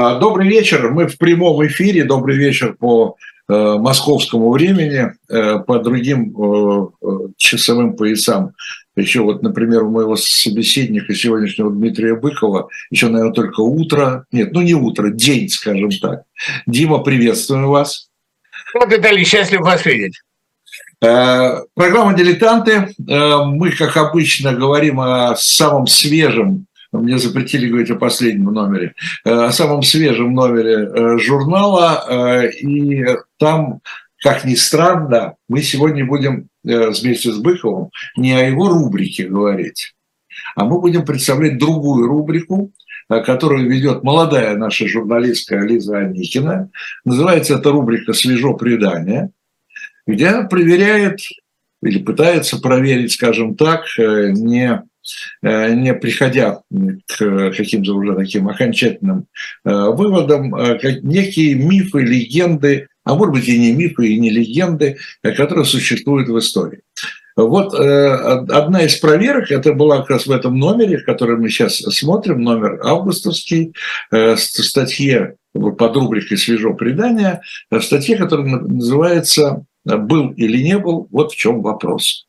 [0.00, 0.92] А, добрый вечер.
[0.92, 2.04] Мы в прямом эфире.
[2.04, 3.16] Добрый вечер по
[3.48, 6.86] э, московскому времени, э, по другим э,
[7.36, 8.52] часовым поясам.
[8.94, 14.24] Еще вот, например, у моего собеседника сегодняшнего Дмитрия Быкова еще, наверное, только утро.
[14.30, 16.22] Нет, ну не утро, день, скажем так.
[16.68, 18.08] Дима, приветствую вас.
[18.74, 20.22] Вот, Виталий, счастлив вас видеть.
[21.00, 22.94] Программа «Дилетанты».
[22.98, 28.94] Мы, как обычно, говорим о самом свежем мне запретили говорить о последнем номере,
[29.24, 33.04] э, о самом свежем номере э, журнала, э, и
[33.38, 33.80] там,
[34.22, 39.94] как ни странно, мы сегодня будем вместе с Быковым не о его рубрике говорить,
[40.54, 42.72] а мы будем представлять другую рубрику,
[43.08, 46.68] которую ведет молодая наша журналистка Лиза Аникина.
[47.06, 49.30] Называется эта рубрика «Свежо предание»,
[50.06, 51.20] где проверяет
[51.82, 54.82] или пытается проверить, скажем так, не
[55.42, 56.60] не приходя
[57.06, 59.26] к каким-то уже таким окончательным
[59.64, 64.98] э, выводам, э, некие мифы, легенды, а может быть и не мифы, и не легенды,
[65.22, 66.80] которые существуют в истории.
[67.36, 72.42] Вот одна из проверок, это была как раз в этом номере, который мы сейчас смотрим,
[72.42, 73.74] номер августовский,
[74.36, 77.40] статье под рубрикой «Свежо предание»,
[77.80, 81.06] статье, которая называется «Был или не был?
[81.12, 82.26] Вот в чем вопрос».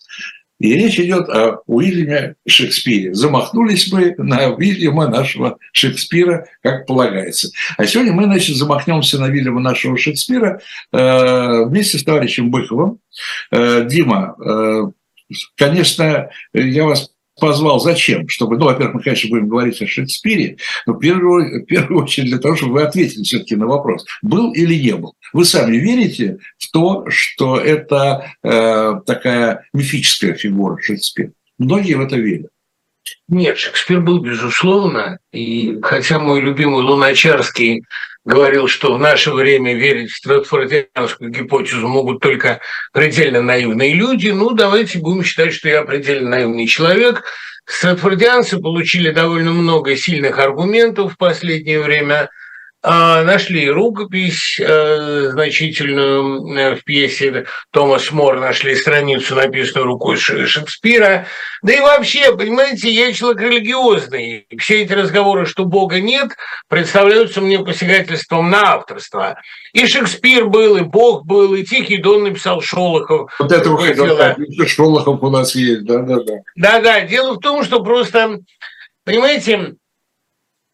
[0.59, 3.13] И речь идет о Уильяме Шекспире.
[3.13, 7.49] Замахнулись мы на Уильяма нашего Шекспира, как полагается.
[7.77, 10.59] А сегодня мы, значит, замахнемся на Уильяма нашего Шекспира
[10.91, 12.99] э, вместе с товарищем Быковым.
[13.51, 14.91] Э, Дима, э,
[15.55, 17.09] конечно, я вас
[17.39, 18.27] позвал зачем?
[18.27, 22.29] Чтобы, ну, во-первых, мы, конечно, будем говорить о Шекспире, но в первую, в первую очередь
[22.29, 25.15] для того, чтобы вы ответили все-таки на вопрос, был или не был.
[25.33, 31.31] Вы сами верите в то, что это э, такая мифическая фигура Шекспира?
[31.57, 32.51] Многие в это верят.
[33.27, 37.83] Нет, Шекспир был, безусловно, и хотя мой любимый Луначарский
[38.25, 42.61] говорил, что в наше время верить в стратфордианскую гипотезу могут только
[42.93, 44.29] предельно наивные люди.
[44.29, 47.23] Ну, давайте будем считать, что я предельно наивный человек.
[47.65, 52.29] Стратфордианцы получили довольно много сильных аргументов в последнее время–
[52.81, 61.25] нашли рукопись э, значительную э, в пьесе Томас Мор, нашли страницу, написанную рукой Шекспира.
[61.61, 64.47] Да и вообще, понимаете, я человек религиозный.
[64.59, 66.29] Все эти разговоры, что Бога нет,
[66.69, 69.41] представляются мне посягательством на авторство.
[69.73, 73.29] И Шекспир был, и Бог был, и Тихий Дон написал Шолохов.
[73.39, 76.33] Вот это хотел Шолохов у нас есть, да-да-да.
[76.55, 78.39] Да-да, дело в том, что просто,
[79.03, 79.75] понимаете,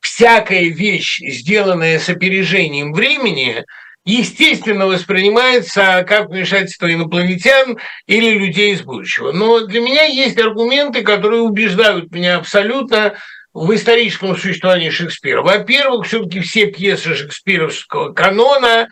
[0.05, 3.66] всякая вещь, сделанная с опережением времени,
[4.05, 9.31] естественно воспринимается как вмешательство инопланетян или людей из будущего.
[9.31, 13.16] Но для меня есть аргументы, которые убеждают меня абсолютно
[13.55, 15.41] в историческом существовании Шекспира.
[15.41, 18.87] Во-первых, все-таки все пьесы шекспировского канона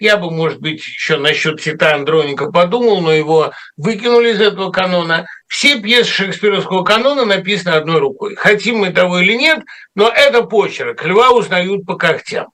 [0.00, 5.26] я бы, может быть, еще насчет Тита Андроника подумал, но его выкинули из этого канона.
[5.46, 8.34] Все пьесы шекспировского канона написаны одной рукой.
[8.34, 9.60] Хотим мы того или нет,
[9.94, 11.04] но это почерк.
[11.04, 12.48] Льва узнают по когтям.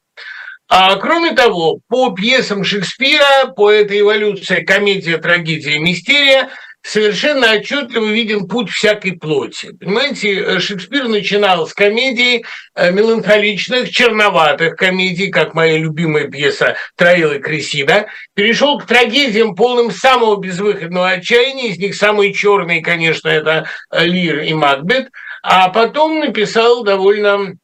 [0.69, 6.51] А кроме того, по пьесам Шекспира, по этой эволюции комедия, трагедия, мистерия–
[6.83, 9.73] совершенно отчетливо виден путь всякой плоти.
[9.73, 12.45] Понимаете, э, Шекспир начинал с комедий
[12.75, 19.91] э, меланхоличных, черноватых комедий, как моя любимая пьеса «Троил и Кресида», перешел к трагедиям, полным
[19.91, 25.11] самого безвыходного отчаяния, из них самые черные, конечно, это э, «Лир» и «Макбет»,
[25.43, 27.55] а потом написал довольно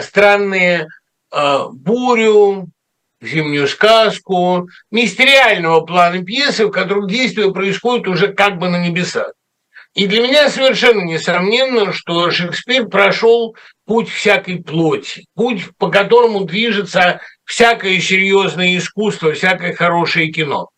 [0.00, 0.88] странные
[1.30, 2.68] «Бурю»,
[3.20, 9.32] зимнюю сказку, мистериального плана пьесы, в котором действие происходит уже как бы на небесах.
[9.94, 17.20] И для меня совершенно несомненно, что Шекспир прошел путь всякой плоти, путь, по которому движется
[17.44, 20.68] всякое серьезное искусство, всякое хорошее кино.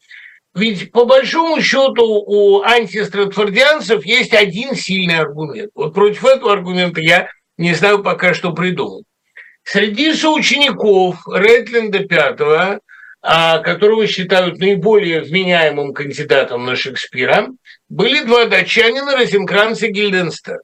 [0.55, 5.71] Ведь по большому счету у антистратфордианцев есть один сильный аргумент.
[5.75, 9.05] Вот против этого аргумента я не знаю пока что придумать.
[9.73, 12.81] Среди соучеников Ретленда V,
[13.23, 17.47] а, которого считают наиболее вменяемым кандидатом на Шекспира,
[17.89, 20.59] были два датчанина Розенкранц и Гильденстер.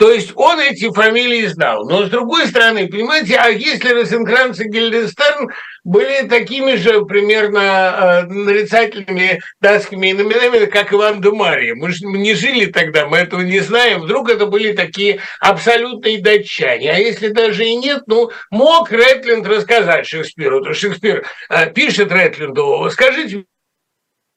[0.00, 1.86] То есть он эти фамилии знал.
[1.86, 5.50] Но с другой стороны, понимаете, а если Розенкранц и Гильденстерн
[5.84, 11.74] были такими же примерно э, нарицательными датскими именами, как Иван де Мария.
[11.74, 14.00] Мы же не жили тогда, мы этого не знаем.
[14.00, 16.92] Вдруг это были такие абсолютные датчане.
[16.92, 20.62] А если даже и нет, ну, мог Ретленд рассказать Шекспиру.
[20.62, 23.44] То Шекспир э, пишет Ретленду, скажите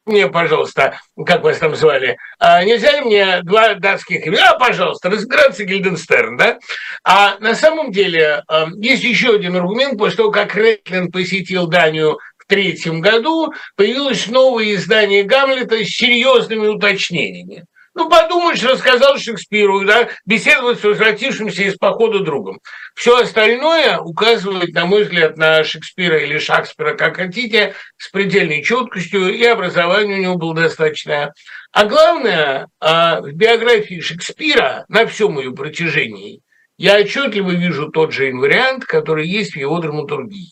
[0.05, 4.39] мне, пожалуйста, как вас там звали, а нельзя ли мне два датских имени?
[4.39, 6.59] А, пожалуйста, разбираться Гильденстерн, да?
[7.03, 12.19] А на самом деле э, есть еще один аргумент, после того, как Ретлин посетил Данию
[12.37, 17.63] в третьем году, появилось новое издание Гамлета с серьезными уточнениями.
[17.95, 22.59] Ну, подумаешь, рассказал Шекспиру, да, беседовать с возвратившимся из похода другом.
[22.95, 29.31] Все остальное указывает, на мой взгляд, на Шекспира или Шекспира, как хотите, с предельной четкостью,
[29.35, 31.33] и образование у него было достаточно.
[31.71, 36.41] А главное, а, в биографии Шекспира на всем ее протяжении
[36.77, 40.51] я отчетливо вижу тот же инвариант, который есть в его драматургии.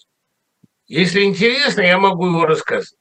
[0.85, 3.00] Если интересно, я могу его рассказать.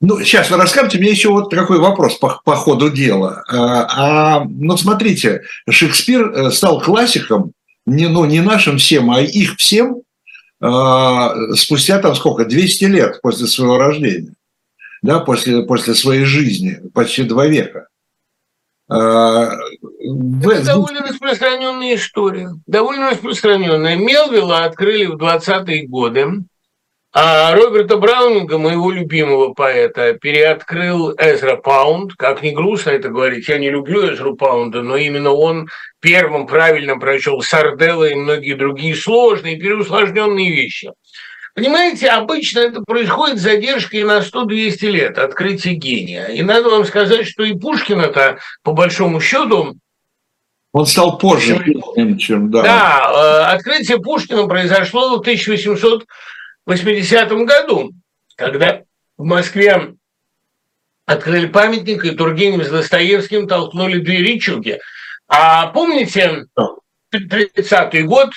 [0.00, 3.44] Ну, сейчас вы расскажете, мне еще вот такой вопрос по, по ходу дела.
[3.48, 7.52] А, а, ну, смотрите, Шекспир э, стал классиком,
[7.84, 10.02] не, ну, не нашим всем, а их всем
[10.60, 14.34] а, спустя там сколько, 200 лет после своего рождения,
[15.02, 17.88] да, после, после своей жизни, почти два века.
[18.88, 19.50] А,
[20.42, 23.96] Это довольно распространенная история, довольно распространенная.
[23.96, 26.44] Мелвилла открыли в 20-е годы,
[27.12, 32.12] а Роберта Браунинга, моего любимого поэта, переоткрыл Эзра Паунд.
[32.16, 35.68] Как ни грустно это говорить, я не люблю Эзру Паунда, но именно он
[36.00, 40.92] первым правильно прочел Сарделла и многие другие сложные, переусложненные вещи.
[41.56, 46.26] Понимаете, обычно это происходит с задержкой на 100-200 лет, открытие гения.
[46.26, 49.74] И надо вам сказать, что и Пушкина-то, по большому счету,
[50.72, 51.60] он стал позже,
[52.20, 52.62] чем, да.
[52.62, 56.04] Да, э, открытие Пушкина произошло в 1800
[56.70, 57.92] 80-м году,
[58.36, 58.82] когда
[59.16, 59.94] в Москве
[61.06, 64.78] открыли памятник, и Тургенев с Достоевским толкнули две речуги.
[65.28, 66.46] А помните,
[67.14, 68.30] 30-й год,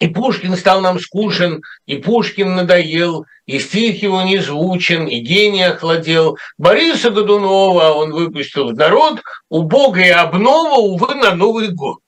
[0.00, 5.62] и Пушкин стал нам скучен, и Пушкин надоел, и стих его не звучен, и гений
[5.62, 6.38] охладел.
[6.56, 11.98] Бориса Годунова он выпустил в народ, убогая обнова, увы, на Новый год.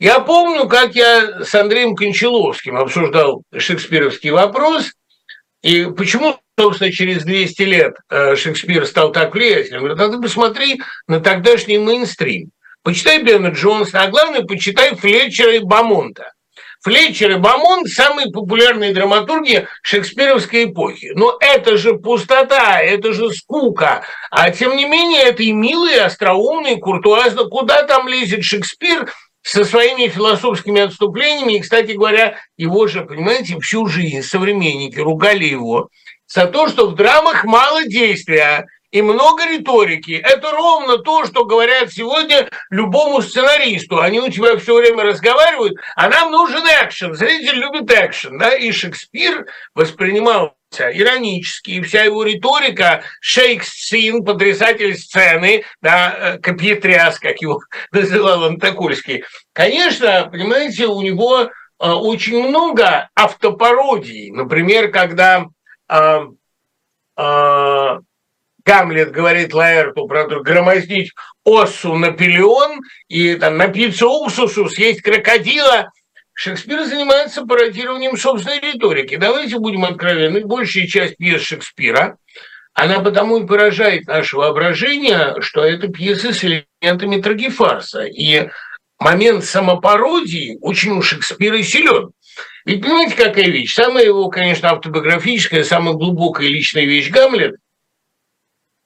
[0.00, 4.92] Я помню, как я с Андреем Кончаловским обсуждал шекспировский вопрос,
[5.62, 9.80] и почему, собственно, через 200 лет э, Шекспир стал так влиятельным.
[9.80, 12.48] Говорит, надо посмотри на тогдашний мейнстрим.
[12.82, 16.32] Почитай Бена Джонса, а главное, почитай Флетчера и Бамонта.
[16.80, 21.10] Флетчер и Бамонт– самые популярные драматурги шекспировской эпохи.
[21.14, 24.02] Но это же пустота, это же скука.
[24.30, 27.44] А тем не менее, это и милый, и остроумный, куртуазно.
[27.50, 29.12] Куда там лезет Шекспир–
[29.42, 31.54] со своими философскими отступлениями.
[31.54, 35.88] И, кстати говоря, его же, понимаете, всю жизнь современники ругали его
[36.26, 40.12] за то, что в драмах мало действия и много риторики.
[40.12, 44.00] Это ровно то, что говорят сегодня любому сценаристу.
[44.00, 47.14] Они у тебя все время разговаривают, а нам нужен экшен.
[47.14, 48.38] Зритель любит экшен.
[48.38, 48.54] Да?
[48.54, 57.40] И Шекспир воспринимал иронически, и вся его риторика, шейк-сцен, потрясатель сцены, да, э, капьетряс, как
[57.40, 57.60] его
[57.92, 59.24] называл Антокольский.
[59.52, 61.48] Конечно, понимаете, у него э,
[61.78, 64.30] очень много автопародий.
[64.30, 65.46] Например, когда
[65.88, 66.20] э,
[67.16, 67.98] э,
[68.64, 71.12] Гамлет говорит Лаэрту про громоздить
[71.44, 75.90] оссу Наполеон и там, напиться уксусу, съесть крокодила–
[76.42, 79.16] Шекспир занимается пародированием собственной риторики.
[79.16, 82.16] Давайте будем откровенны, большая часть пьес Шекспира,
[82.72, 88.06] она потому и поражает наше воображение, что это пьесы с элементами трагефарса.
[88.06, 88.48] И
[88.98, 92.08] момент самопародии очень у Шекспира силен.
[92.64, 93.74] Ведь понимаете, какая вещь?
[93.74, 97.56] Самая его, конечно, автобиографическая, самая глубокая личная вещь Гамлет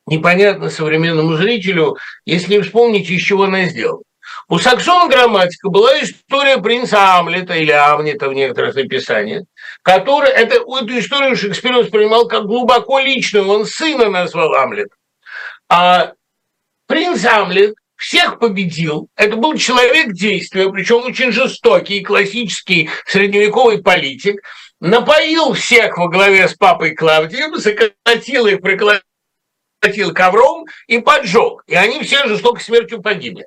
[0.07, 1.97] непонятно современному зрителю,
[2.27, 4.03] если вспомнить, из чего она сделана.
[4.49, 9.45] У Саксона грамматика была история принца Амлета или Амнета в некоторых описаниях,
[9.83, 14.89] который это, эту историю Шекспир воспринимал как глубоко личную, он сына назвал Амлет.
[15.71, 16.13] А
[16.87, 19.09] принц Амлет всех победил.
[19.17, 24.43] Это был человек действия, причем очень жестокий, классический средневековый политик.
[24.81, 31.63] Напоил всех во главе с папой Клавдием, заколотил их, приколотил ковром и поджег.
[31.67, 33.47] И они все жестокой смертью погибли.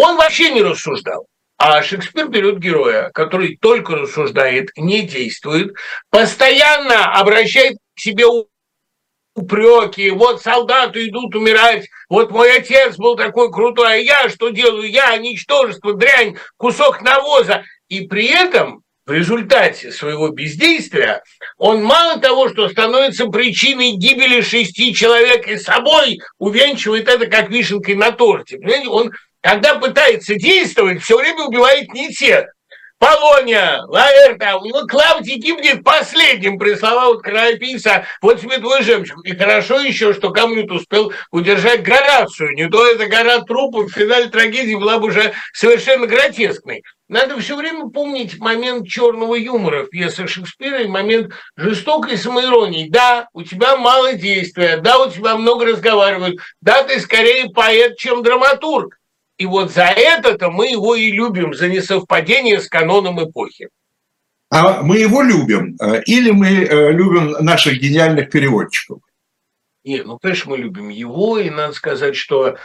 [0.00, 1.26] Он вообще не рассуждал.
[1.58, 5.74] А Шекспир берет героя, который только рассуждает, не действует,
[6.08, 8.24] постоянно обращает к себе
[9.34, 14.90] упреки, вот солдаты идут умирать, вот мой отец был такой крутой, а я что делаю?
[14.90, 17.64] Я ничтожество, дрянь, кусок навоза.
[17.88, 21.22] И при этом в результате своего бездействия
[21.58, 27.96] он мало того, что становится причиной гибели шести человек и собой увенчивает это как вишенкой
[27.96, 28.56] на торте.
[28.56, 32.46] Понимаете, он когда пытается действовать, все время убивает не тех.
[33.00, 39.24] Полония, Лаэрта, у него Клавдий гибнет последним, прислала вот кровопийца, вот тебе твой жемчуг.
[39.24, 44.28] И хорошо еще, что Гамлет успел удержать градацию, не то эта гора трупов в финале
[44.28, 46.82] трагедии была бы уже совершенно гротескной.
[47.08, 52.90] Надо все время помнить момент черного юмора в пьесах Шекспира и момент жестокой самоиронии.
[52.90, 58.22] Да, у тебя мало действия, да, у тебя много разговаривают, да, ты скорее поэт, чем
[58.22, 58.99] драматург.
[59.40, 63.70] И вот за это-то мы его и любим, за несовпадение с каноном эпохи.
[64.50, 65.76] А мы его любим?
[65.80, 69.00] Э, или мы э, любим наших гениальных переводчиков?
[69.82, 72.58] Нет, ну, конечно, мы любим его, и надо сказать, что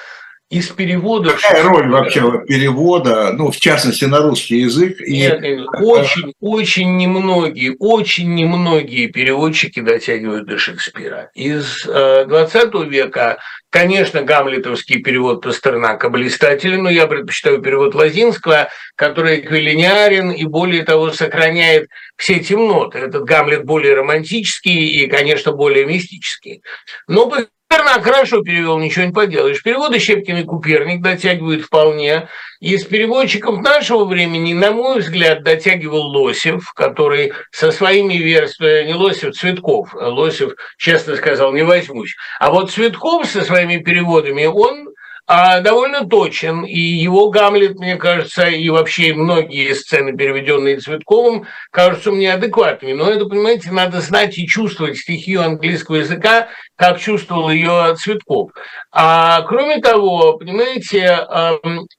[0.50, 1.42] из переводов...
[1.42, 5.00] Какая роль вообще перевода, ну, в частности, на русский язык?
[5.00, 5.60] Нет, и...
[5.82, 11.32] очень, очень немногие, очень немногие переводчики дотягивают до Шекспира.
[11.34, 13.40] Из э, 20 века,
[13.72, 21.12] конечно, гамлетовский перевод Пастернака блистателен, но я предпочитаю перевод Лазинского, который эквилинеарен и, более того,
[21.12, 23.00] сохраняет все темноты.
[23.00, 26.62] Этот Гамлет более романтический и, конечно, более мистический.
[27.08, 27.26] Но
[27.68, 29.64] Пернак хорошо перевел, ничего не поделаешь.
[29.64, 32.28] Переводы Щепкин и Куперник дотягивают вполне.
[32.60, 39.36] Из переводчиков нашего времени, на мой взгляд, дотягивал Лосев, который со своими версиями, не Лосев,
[39.36, 42.16] Цветков, Лосев честно сказал, не возьмусь.
[42.40, 44.95] А вот Цветков со своими переводами, он
[45.28, 52.12] а довольно точен, и его Гамлет, мне кажется, и вообще многие сцены, переведенные Цветковым, кажутся
[52.12, 52.94] мне адекватными.
[52.94, 58.52] Но это, понимаете, надо знать и чувствовать стихию английского языка, как чувствовал ее Цветков.
[58.92, 61.26] А кроме того, понимаете,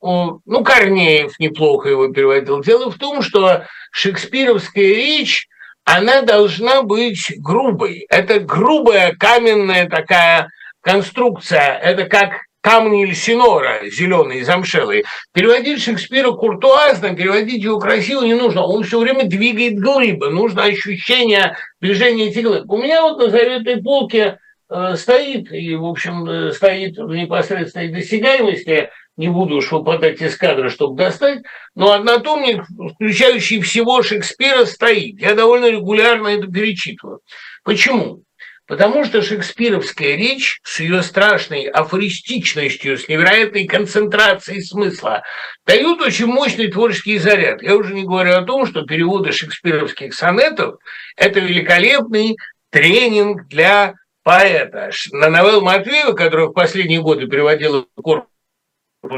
[0.00, 2.62] ну, Корнеев неплохо его переводил.
[2.62, 5.49] Дело в том, что шекспировская речь,
[5.85, 8.06] она должна быть грубой.
[8.09, 10.49] Это грубая каменная такая
[10.80, 11.78] конструкция.
[11.78, 15.05] Это как камни Эльсинора, зеленые, замшелые.
[15.33, 18.65] Переводить Шекспира куртуазно, переводить его красиво не нужно.
[18.65, 22.69] Он все время двигает глыбы, нужно ощущение движения этих глыб.
[22.69, 27.91] У меня вот на заветной полке э, стоит, и, в общем, э, стоит в непосредственной
[27.91, 31.45] досягаемости, не буду уж выпадать из кадра, чтобы достать,
[31.77, 32.65] но однотомник,
[32.97, 35.21] включающий всего Шекспира, стоит.
[35.21, 37.21] Я довольно регулярно это перечитываю.
[37.63, 38.25] Почему?
[38.67, 45.23] Потому что шекспировская речь с ее страшной афористичностью, с невероятной концентрацией смысла
[45.65, 47.63] дают очень мощный творческий заряд.
[47.63, 50.77] Я уже не говорю о том, что переводы шекспировских сонетов–
[51.17, 52.37] это великолепный
[52.71, 53.95] тренинг для
[54.25, 54.91] поэта.
[55.13, 58.29] На новелл Матвеева, который в последние годы переводил корпус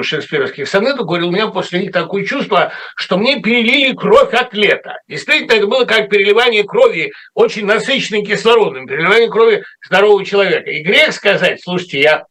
[0.02, 4.98] шекспировских сонетов, говорил, у меня после них такое чувство, что мне перелили кровь от лета.
[5.08, 10.70] Действительно, это было как переливание крови, очень насыщенным кислородом, переливание крови здорового человека.
[10.70, 12.26] И грех сказать, слушайте, я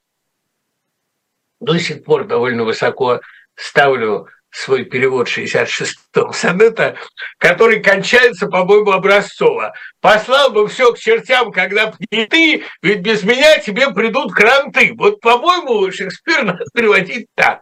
[1.60, 3.22] до сих пор довольно высоко
[3.56, 6.96] ставлю свой перевод 66-го сонета,
[7.38, 9.74] который кончается, по-моему, образцово.
[10.02, 14.94] Послал бы все к чертям, когда не ты, ведь без меня тебе придут кранты.
[14.98, 17.62] Вот, по-моему, Шекспир надо переводить так.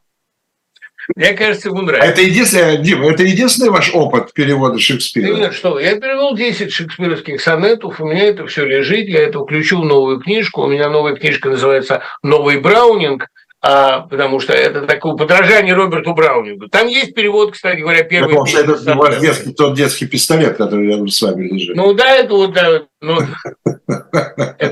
[1.15, 2.09] Мне кажется, ему нравится.
[2.09, 5.35] Это единственный, Дима, это единственный ваш опыт перевода Шекспира?
[5.35, 9.81] нет, что я перевел 10 шекспировских сонетов, у меня это все лежит, я это включу
[9.81, 13.27] в новую книжку, у меня новая книжка называется «Новый Браунинг»,
[13.67, 16.69] а, потому что это такое подражание Роберту Браунингу.
[16.69, 18.35] Там есть перевод, кстати говоря, первый.
[18.35, 21.75] Потому что это ваш детский, тот детский пистолет, который рядом с вами лежит.
[21.75, 23.19] Ну да, это вот, да, ну,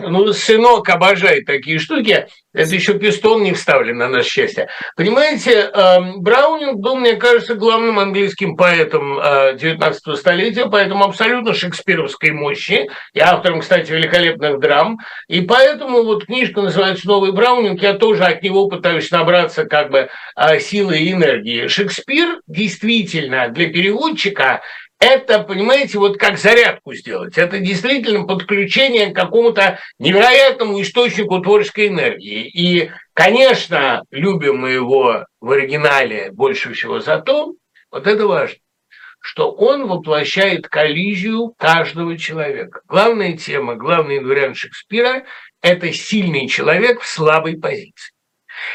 [0.10, 2.28] ну, сынок обожает такие штуки.
[2.54, 4.68] Это еще пистон не вставлен, на наше счастье.
[4.96, 12.32] Понимаете, эм, Браунинг был, мне кажется, главным английским поэтом 19 э, столетия, поэтому абсолютно шекспировской
[12.32, 14.98] мощи, и автором, кстати, великолепных драм.
[15.28, 20.10] И поэтому вот книжка называется «Новый Браунинг», я тоже от него пытаюсь набраться как бы
[20.36, 21.68] э, силы и энергии.
[21.68, 24.62] Шекспир действительно для переводчика
[25.04, 27.38] это, понимаете, вот как зарядку сделать.
[27.38, 32.48] Это действительно подключение к какому-то невероятному источнику творческой энергии.
[32.48, 37.54] И, конечно, любим мы его в оригинале больше всего за то,
[37.92, 38.56] вот это важно,
[39.20, 42.80] что он воплощает коллизию каждого человека.
[42.88, 45.26] Главная тема, главный вариант Шекспира–
[45.62, 48.13] это сильный человек в слабой позиции.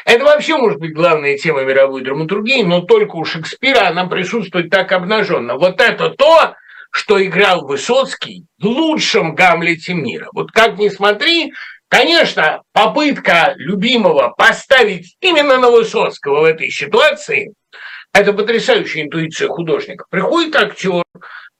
[0.04, 4.92] Это вообще может быть главная тема мировой драматургии, но только у Шекспира она присутствует так
[4.92, 5.54] обнаженно.
[5.54, 6.54] Вот это то,
[6.90, 10.28] что играл Высоцкий в лучшем Гамлете мира.
[10.32, 11.52] Вот как ни смотри,
[11.88, 17.52] конечно, попытка любимого поставить именно на Высоцкого в этой ситуации–
[18.12, 20.06] это потрясающая интуиция художника.
[20.10, 21.04] Приходит актер,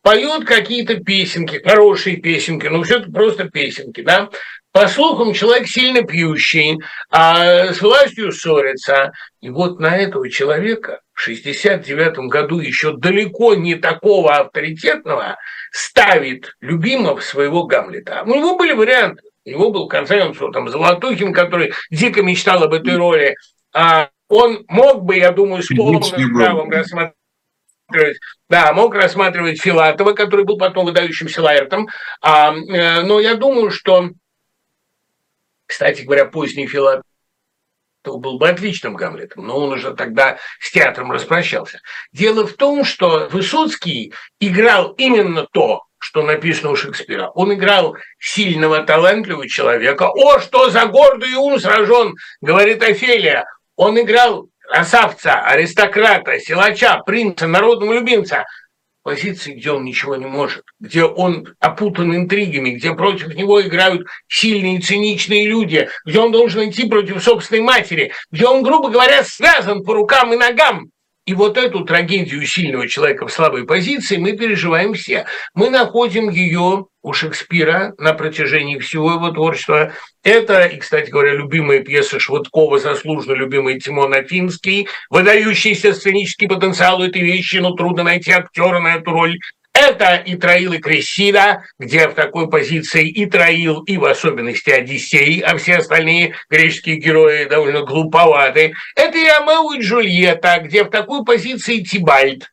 [0.02, 4.30] поет какие-то песенки, хорошие песенки, ну все это просто песенки, да,
[4.72, 6.78] по слухам, человек сильно пьющий,
[7.10, 9.12] а с властью ссорится.
[9.40, 15.37] И вот на этого человека в 69 году еще далеко не такого авторитетного
[15.72, 18.22] ставит любимого своего Гамлета.
[18.25, 19.22] У него были варианты.
[19.44, 23.37] У него был, в конце концов, там, Золотухин, который дико мечтал об этой роли.
[23.75, 26.02] А он мог бы, я думаю, с полным
[26.34, 27.14] правом рассматривать
[28.50, 31.88] да, мог рассматривать Филатова, который был потом выдающимся лаэртом.
[32.20, 34.10] А, э, но я думаю, что,
[35.68, 37.04] кстати говоря, поздний Филатов
[38.04, 41.80] был бы отличным Гамлетом, но он уже тогда с театром распрощался.
[42.10, 47.28] Дело в том, что Высоцкий играл именно то, что написано у Шекспира.
[47.34, 50.08] Он играл сильного, талантливого человека.
[50.08, 53.44] «О, что за гордый ум сражен!»– говорит Офелия.
[53.76, 58.46] Он играл красавца, аристократа, силача, принца, народного любимца–
[59.08, 64.80] позиции, где он ничего не может, где он опутан интригами, где против него играют сильные
[64.80, 69.94] циничные люди, где он должен идти против собственной матери, где он, грубо говоря, связан по
[69.94, 70.90] рукам и ногам
[71.28, 75.26] и вот эту трагедию сильного человека в слабой позиции мы переживаем все.
[75.52, 79.92] Мы находим ее у Шекспира на протяжении всего его творчества.
[80.23, 87.20] Это, и, кстати говоря, любимая пьеса Швыдкова, заслуженно любимый Тимон Афинский, выдающийся сценический потенциал этой
[87.20, 89.38] вещи, но трудно найти актера на эту роль.
[89.78, 95.38] Это и Троил, и Крессида, где в такой позиции и Троил, и в особенности Одиссей,
[95.38, 98.75] а все остальные греческие герои довольно глуповаты.
[98.97, 102.50] Это и Ромео и Джульетта, где в такой позиции Тибальд,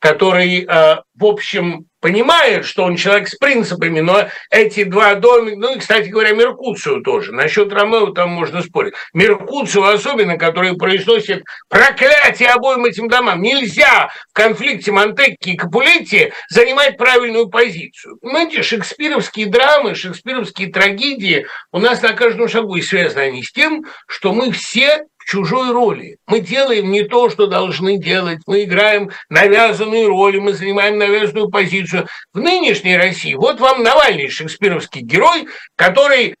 [0.00, 5.74] который, э, в общем, понимает, что он человек с принципами, но эти два домика, ну
[5.74, 7.32] и, кстати говоря, Меркуцию тоже.
[7.32, 8.92] Насчет Ромео там можно спорить.
[9.14, 13.40] Меркуцию особенно, который произносит проклятие обоим этим домам.
[13.40, 18.18] Нельзя в конфликте Монтекки и Капулетти занимать правильную позицию.
[18.20, 23.82] Понимаете, шекспировские драмы, шекспировские трагедии у нас на каждом шагу и связаны они с тем,
[24.08, 26.18] что мы все чужой роли.
[26.26, 28.40] Мы делаем не то, что должны делать.
[28.46, 32.06] Мы играем навязанные роли, мы занимаем навязанную позицию.
[32.32, 36.36] В нынешней России вот вам Навальный, шекспировский герой, который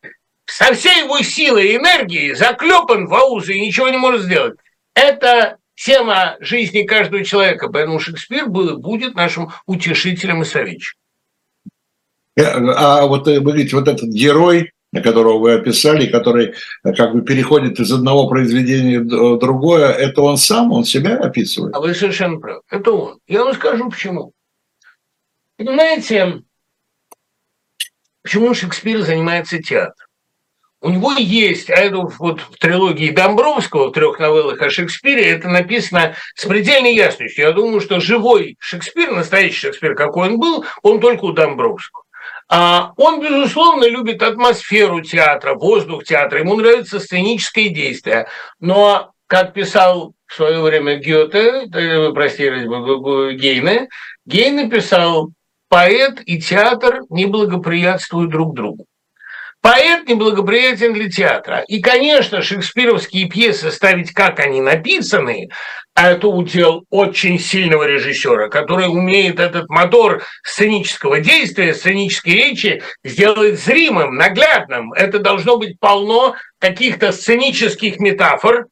[0.46, 4.58] со всей его силой и энергией заклепан в аузы и ничего не может сделать.
[4.94, 11.00] Это тема жизни каждого человека, поэтому Шекспир был и будет нашим утешителем и советчиком.
[12.36, 16.54] Э, а вот э, вы говорите, вот этот герой, которого вы описали, который
[16.84, 21.74] э, как бы переходит из одного произведения в другое, это он сам, он себя описывает?
[21.74, 22.62] А вы совершенно правы.
[22.70, 23.18] Это он.
[23.26, 24.32] Я вам скажу почему.
[25.56, 26.42] Понимаете,
[28.22, 30.06] почему Шекспир занимается театром?
[30.84, 35.48] У него есть, а это вот в трилогии Домбровского, в трех новеллах о Шекспире, это
[35.48, 37.46] написано с предельной ясностью.
[37.46, 42.03] Я думаю, что живой Шекспир, настоящий Шекспир, какой он был, он только у Домбровского.
[42.56, 48.28] А он, безусловно, любит атмосферу театра, воздух театра, ему нравится сценическое действие.
[48.60, 51.66] Но, как писал в свое время Гёте,
[52.14, 52.68] простите,
[53.34, 53.88] Гейне,
[54.24, 55.30] Гейне писал,
[55.68, 58.86] поэт и театр не благоприятствуют друг другу.
[59.64, 61.64] Поэт неблагоприятен для театра.
[61.68, 65.48] И, конечно, шекспировские пьесы ставить, как они написаны,
[65.94, 73.58] а это удел очень сильного режиссера, который умеет этот мотор сценического действия, сценической речи сделать
[73.58, 74.92] зримым, наглядным.
[74.92, 78.66] Это должно быть полно каких-то сценических метафор,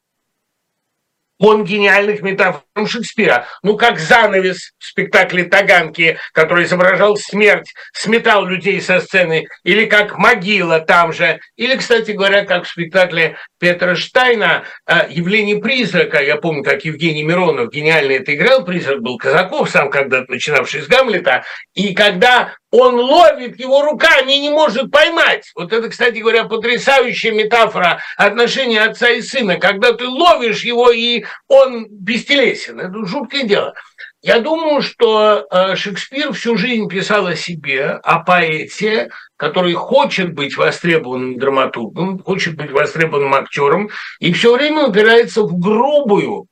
[1.42, 3.46] он гениальных метафор Шекспира.
[3.64, 10.18] Ну, как занавес в спектакле «Таганки», который изображал смерть, сметал людей со сцены, или как
[10.18, 16.22] могила там же, или, кстати говоря, как в спектакле Петра Штайна э, «Явление призрака».
[16.22, 18.64] Я помню, как Евгений Миронов гениально это играл.
[18.64, 21.42] Призрак был Казаков, сам когда-то начинавший с Гамлета.
[21.74, 25.52] И когда он ловит его руками и не может поймать.
[25.54, 31.24] Вот это, кстати говоря, потрясающая метафора отношения отца и сына, когда ты ловишь его, и
[31.48, 32.80] он бестелесен.
[32.80, 33.74] Это жуткое дело.
[34.22, 40.56] Я думаю, что э, Шекспир всю жизнь писал о себе, о поэте, который хочет быть
[40.56, 46.46] востребованным драматургом, хочет быть востребованным актером, и все время упирается в грубую,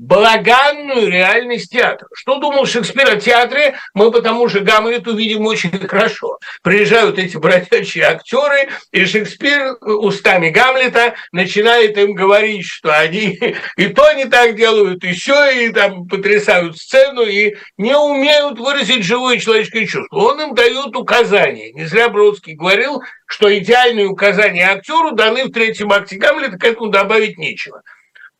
[0.00, 2.08] балаганную реальность театра.
[2.14, 6.38] Что думал Шекспир о театре, мы по тому же Гамлету видим очень хорошо.
[6.62, 13.38] Приезжают эти бродячие актеры, и Шекспир устами Гамлета начинает им говорить, что они
[13.76, 19.04] и то не так делают, и все, и там потрясают сцену, и не умеют выразить
[19.04, 20.16] живое человеческое чувство.
[20.16, 21.72] Он им дает указания.
[21.72, 26.88] Не зря Бродский говорил, что идеальные указания актеру даны в третьем акте Гамлета, к этому
[26.88, 27.82] добавить нечего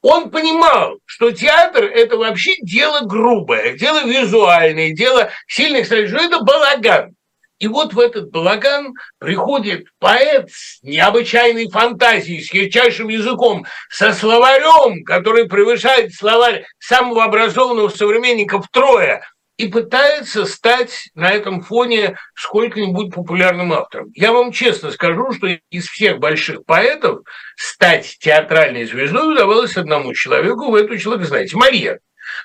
[0.03, 7.15] он понимал, что театр– это вообще дело грубое, дело визуальное, дело сильных что это балаган.
[7.59, 15.05] И вот в этот балаган приходит поэт с необычайной фантазией, с ярчайшим языком, со словарем,
[15.05, 19.23] который превышает словарь самого образованного современника втрое,
[19.61, 24.09] и пытается стать на этом фоне сколько-нибудь популярным автором.
[24.15, 27.21] Я вам честно скажу, что из всех больших поэтов
[27.57, 31.99] стать театральной звездой удавалось одному человеку, вы этого человека знаете, Мольер.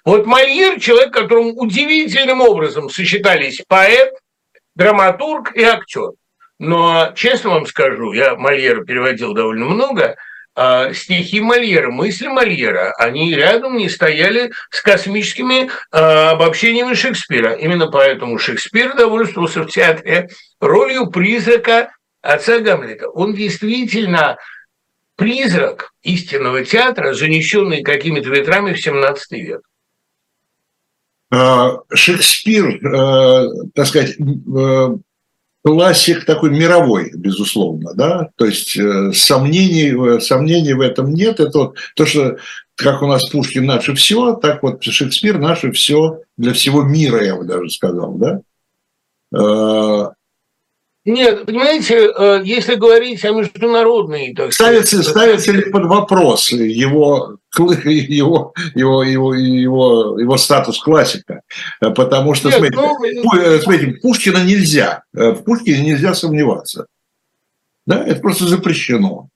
[0.03, 4.13] Вот Мольер– человек, которому удивительным образом сочетались поэт,
[4.75, 6.11] драматург и актер.
[6.59, 10.17] Но, честно вам скажу, я Мольера переводил довольно много,
[10.55, 17.53] а стихи Мольера, мысли Мольера, они рядом не стояли с космическими а, обобщениями Шекспира.
[17.53, 20.29] Именно поэтому Шекспир довольствовался в театре
[20.61, 21.91] ролью призрака
[22.21, 23.09] отца Гамлета.
[23.09, 24.37] Он действительно
[25.17, 29.61] призрак истинного театра, занесенный какими-то ветрами в 17 век.
[31.31, 34.87] А, Шекспир, э, так сказать, э,
[35.65, 42.05] классик такой мировой, безусловно, да, то есть э, сомнений, сомнений в этом нет, это то,
[42.05, 42.37] что
[42.75, 47.35] как у нас Пушкин наше все, так вот Шекспир наше все для всего мира, я
[47.35, 48.41] бы даже сказал, да.
[51.05, 54.33] Нет, понимаете, э, если говорить о международной...
[54.33, 61.41] Так ставится, сказать, ставится ли под вопрос его, его, его, его, его, его статус классика?
[61.79, 66.87] Потому что, Нет, смотрите, ну, э, смотрите, Пушкина нельзя, э, в Пушкине нельзя сомневаться.
[67.85, 69.29] Да, это просто запрещено.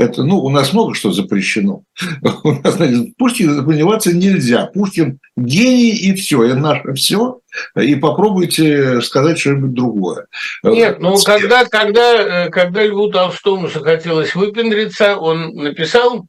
[0.00, 1.82] Это, ну, у нас много что запрещено.
[2.42, 4.64] У нас, значит, Пушкин сомневаться нельзя.
[4.64, 7.40] Пушкин гений и все, это наше все.
[7.76, 10.26] И попробуйте сказать что-нибудь другое.
[10.62, 16.26] Нет, ну когда, когда, э, когда Льву Толстому захотелось выпендриться, он написал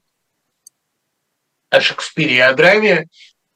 [1.69, 3.07] о Шекспире и о драме,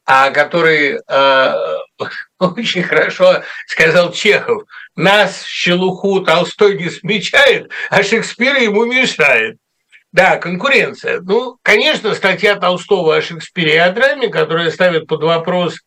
[0.05, 1.53] о которой э,
[2.39, 4.63] очень хорошо сказал Чехов.
[4.95, 9.57] Нас, щелуху, Толстой не смечает, а Шекспир ему мешает.
[10.15, 11.19] Да, конкуренция.
[11.19, 15.81] Ну, конечно, статья Толстого о Шекспире и о драме, которая ставит под вопрос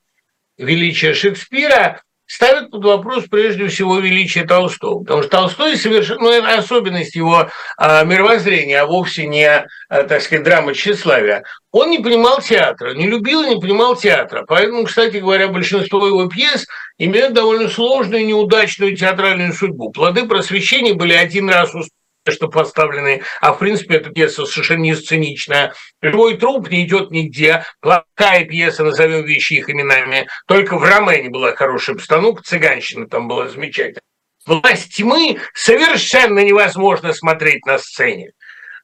[0.59, 4.99] величие Шекспира, ставит под вопрос прежде всего величие Толстого.
[4.99, 10.21] Потому что Толстой совершенно, ну, это особенность его а, мировоззрения, а вовсе не, а, так
[10.21, 11.45] сказать, драма тщеславия.
[11.73, 14.45] Он не понимал театра, не любил и не понимал театра.
[14.47, 16.67] Поэтому, кстати говоря, большинство его пьес
[16.99, 19.91] имеют довольно сложную и неудачную театральную судьбу.
[19.91, 21.98] Плоды просвещения были один раз успешны
[22.33, 25.75] что поставлены, а в принципе эта пьеса совершенно не сценичная.
[26.03, 30.29] Живой труп не идет нигде, плохая пьеса, назовем вещи их именами.
[30.47, 34.03] Только в Ромене была хорошая обстановка, цыганщина там была замечательная.
[34.47, 38.33] Власть тьмы совершенно невозможно смотреть на сцене.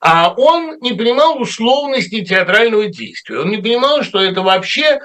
[0.01, 3.39] А он не понимал условности театрального действия.
[3.39, 5.01] Он не понимал, что это вообще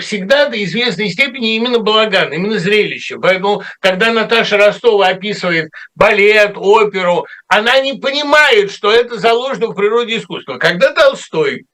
[0.00, 3.18] всегда до известной степени именно балаган, именно зрелище.
[3.18, 10.18] Поэтому, когда Наташа Ростова описывает балет, оперу, она не понимает, что это заложено в природе
[10.18, 10.58] искусства.
[10.58, 11.64] Когда Толстой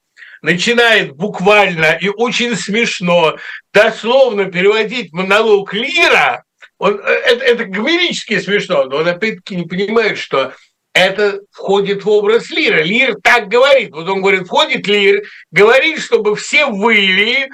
[0.41, 3.37] начинает буквально и очень смешно,
[3.73, 6.43] дословно переводить монолог Лира,
[6.77, 10.53] он, э, это, это гомерически смешно, но он опять-таки не понимает, что
[10.93, 12.81] это входит в образ Лира.
[12.81, 13.91] Лир так говорит.
[13.91, 17.49] Вот он говорит, входит Лир, говорит, чтобы все выли,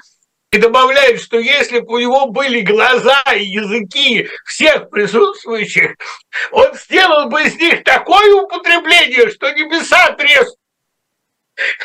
[0.56, 5.96] и добавляет, что если бы у него были глаза и языки всех присутствующих,
[6.52, 10.58] он сделал бы из них такое употребление, что небеса треснут.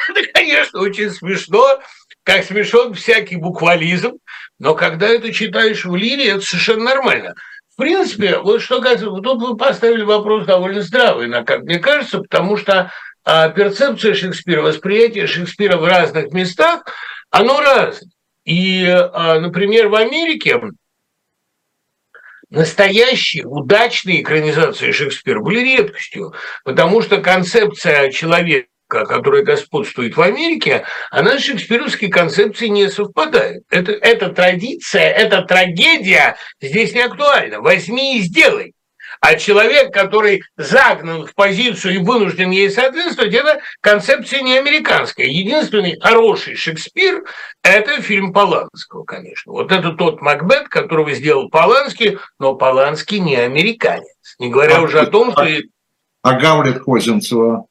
[0.09, 1.81] Это, конечно, очень смешно,
[2.23, 4.19] как смешон всякий буквализм,
[4.61, 7.35] но когда это читаешь в лире, это совершенно нормально.
[7.73, 12.57] В принципе, вот что касается, тут вы поставили вопрос довольно здравый, как мне кажется, потому
[12.57, 12.93] что
[13.25, 16.85] а, перцепция Шекспира, восприятие Шекспира в разных местах,
[17.31, 18.11] оно разное.
[18.45, 20.61] И, а, например, в Америке
[22.49, 31.39] настоящие удачные экранизации Шекспира были редкостью, потому что концепция человека которая господствует в Америке, она
[31.39, 33.63] с шекспировской концепцией не совпадает.
[33.71, 37.61] Это, эта традиция, эта трагедия здесь не актуальна.
[37.61, 38.75] Возьми и сделай.
[39.21, 45.27] А человек, который загнан в позицию и вынужден ей соответствовать, это концепция не американская.
[45.27, 47.25] Единственный хороший Шекспир–
[47.63, 49.53] это фильм Поланского, конечно.
[49.53, 54.07] Вот это тот Макбет, которого сделал Поланский, но Поланский не американец.
[54.39, 55.47] Не говоря а, уже о том, что...
[56.23, 57.67] А Гамлет Козинцева?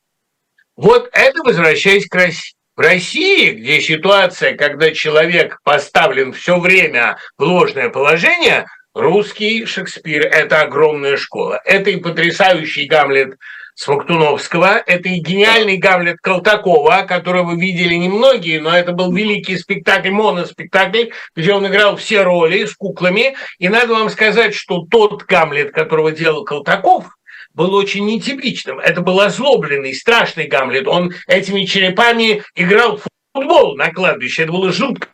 [0.76, 2.54] Вот это возвращаясь к России.
[2.76, 10.62] В России, где ситуация, когда человек поставлен все время в ложное положение– Русский Шекспир– это
[10.62, 11.62] огромная школа.
[11.64, 13.38] Это и потрясающий Гамлет
[13.76, 21.12] Смоктуновского, это и гениальный Гамлет Колтакова, которого видели немногие, но это был великий спектакль, моноспектакль,
[21.36, 23.36] где он играл все роли с куклами.
[23.60, 27.16] И надо вам сказать, что тот Гамлет, которого делал Колтаков,
[27.54, 28.80] был очень нетипичным.
[28.80, 30.88] Это был озлобленный, страшный Гамлет.
[30.88, 34.44] Он этими черепами играл в футбол на кладбище.
[34.44, 35.10] Это было жутко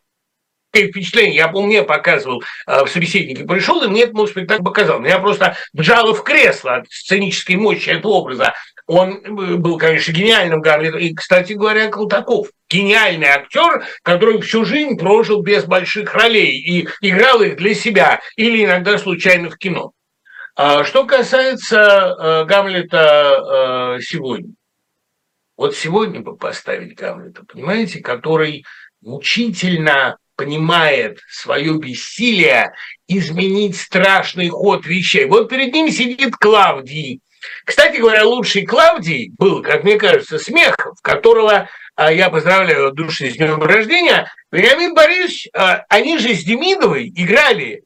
[0.75, 1.35] впечатление.
[1.35, 4.99] Я помню, мне показывал э, в собеседнике, пришел, и мне этот спектакль показал.
[4.99, 8.53] Меня просто вжало в кресло от сценической мощи этого образа.
[8.87, 10.99] Он э, был, конечно, гениальным Гамлетом.
[10.99, 17.41] И, кстати говоря, Колтаков гениальный актер, который всю жизнь прожил без больших ролей и играл
[17.41, 19.91] их для себя или иногда случайно в кино.
[20.55, 24.53] А что касается э, Гамлета э, сегодня,
[25.57, 28.65] вот сегодня бы поставить Гамлета, понимаете, который
[29.01, 32.73] мучительно понимает свое бессилие
[33.07, 35.25] изменить страшный ход вещей.
[35.25, 37.21] Вот перед ним сидит Клавдий.
[37.63, 43.29] Кстати говоря, лучший Клавдий был, как мне кажется, Смехов, которого а, я поздравляю от души
[43.29, 44.31] с днем рождения.
[44.51, 47.83] Вениамин Борисович, а, они же с Демидовой играли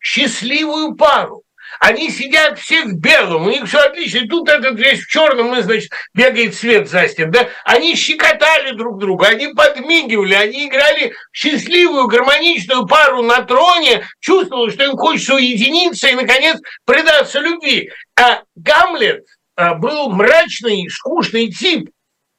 [0.00, 1.42] счастливую пару.
[1.80, 4.18] Они сидят все в белом, у них все отлично.
[4.18, 7.30] И тут этот весь в черном, и, значит, бегает свет за стен.
[7.30, 7.48] Да?
[7.64, 14.84] Они щекотали друг друга, они подмигивали, они играли счастливую, гармоничную пару на троне, чувствовали, что
[14.84, 17.90] им хочется уединиться и, наконец, предаться любви.
[18.16, 21.90] А Гамлет а, был мрачный, скучный тип,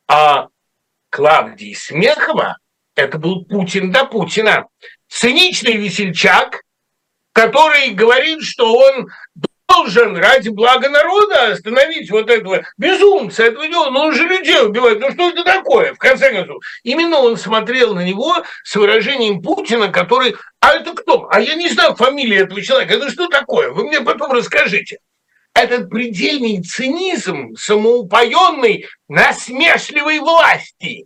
[0.08, 0.48] а
[1.10, 2.58] Клавдий Смехова–
[2.96, 4.68] это был Путин до Путина.
[5.08, 6.62] Циничный весельчак,
[7.40, 9.08] который говорит, что он
[9.66, 13.90] должен ради блага народа остановить вот этого безумца, этого дела.
[13.92, 15.00] Ну, он же людей убивает.
[15.00, 16.62] Ну, что это такое, в конце концов?
[16.84, 20.36] Именно он смотрел на него с выражением Путина, который...
[20.60, 21.30] А это кто?
[21.32, 22.96] А я не знаю фамилии этого человека.
[22.96, 23.70] Это что такое?
[23.70, 24.98] Вы мне потом расскажите.
[25.54, 31.06] Этот предельный цинизм самоупоенной, насмешливой власти.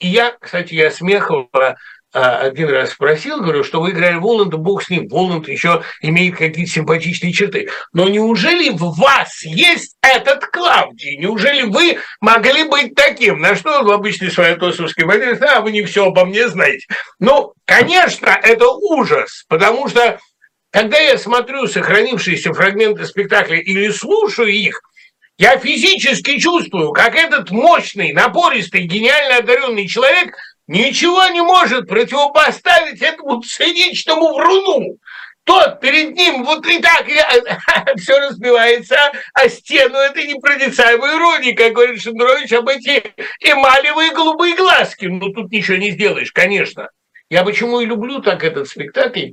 [0.00, 1.76] И я, кстати, я Смехова
[2.12, 5.06] один раз спросил, говорю, что вы играли Воланда, бог с ним.
[5.08, 7.68] Воланд еще имеет какие-то симпатичные черты.
[7.92, 11.16] Но неужели в вас есть этот Клавдий?
[11.18, 13.40] Неужели вы могли быть таким?
[13.40, 16.86] На что он своей тосовской манере, а вы не все обо мне знаете.
[17.20, 20.18] Ну, конечно, это ужас, потому что
[20.72, 24.80] когда я смотрю сохранившиеся фрагменты спектакля или слушаю их,
[25.38, 30.34] я физически чувствую, как этот мощный, напористый, гениально одаренный человек–
[30.70, 34.98] ничего не может противопоставить этому циничному вруну.
[35.42, 37.06] Тот перед ним вот и так
[37.96, 38.96] все разбивается
[39.34, 43.02] о стену этой непроницаемой иронии, как говорит Шендрович, об эти
[43.40, 45.06] эмалевые голубые глазки.
[45.06, 46.88] Ну, тут ничего не сделаешь, конечно.
[47.30, 49.32] Я почему и люблю так этот спектакль.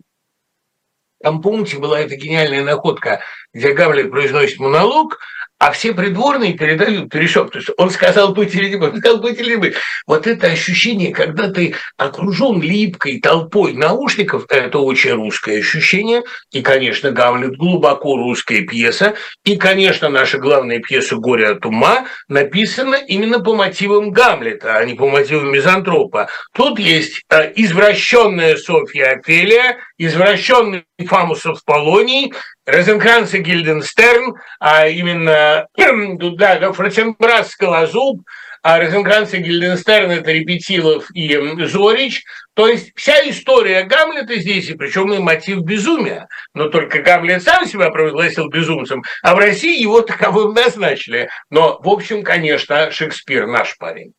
[1.22, 3.22] Там, помните, была эта гениальная находка,
[3.54, 5.20] где Гамлет произносит монолог–
[5.60, 7.52] а все придворные передают перешок.
[7.52, 9.76] То есть он сказал быть или не быть, он сказал быть или не быть.
[10.06, 16.24] Вот это ощущение, когда ты окружен липкой толпой наушников, это очень русское ощущение.
[16.52, 19.16] И, конечно, Гамлет глубоко русская пьеса.
[19.44, 24.94] И, конечно, наша главная пьеса «Горе от ума» написана именно по мотивам Гамлета, а не
[24.94, 26.30] по мотивам Мизантропа.
[26.54, 32.34] Тут есть э, извращенная Софья Офелия, извращенный Фамусов Полоний,
[32.68, 35.68] Розенкранц и Гильденстерн, а именно
[36.38, 38.24] да, Фратенбрас Скалозуб,
[38.62, 41.34] а Розенкранц и Гильденстерн– это Репетилов и
[41.66, 42.26] Зорич.
[42.56, 46.28] То есть вся история Гамлета здесь, и причем и мотив безумия.
[46.54, 51.30] Но только Гамлет сам себя провозгласил безумцем, а в России его таковым назначили.
[51.50, 54.12] Но, в общем, конечно, Шекспир наш парень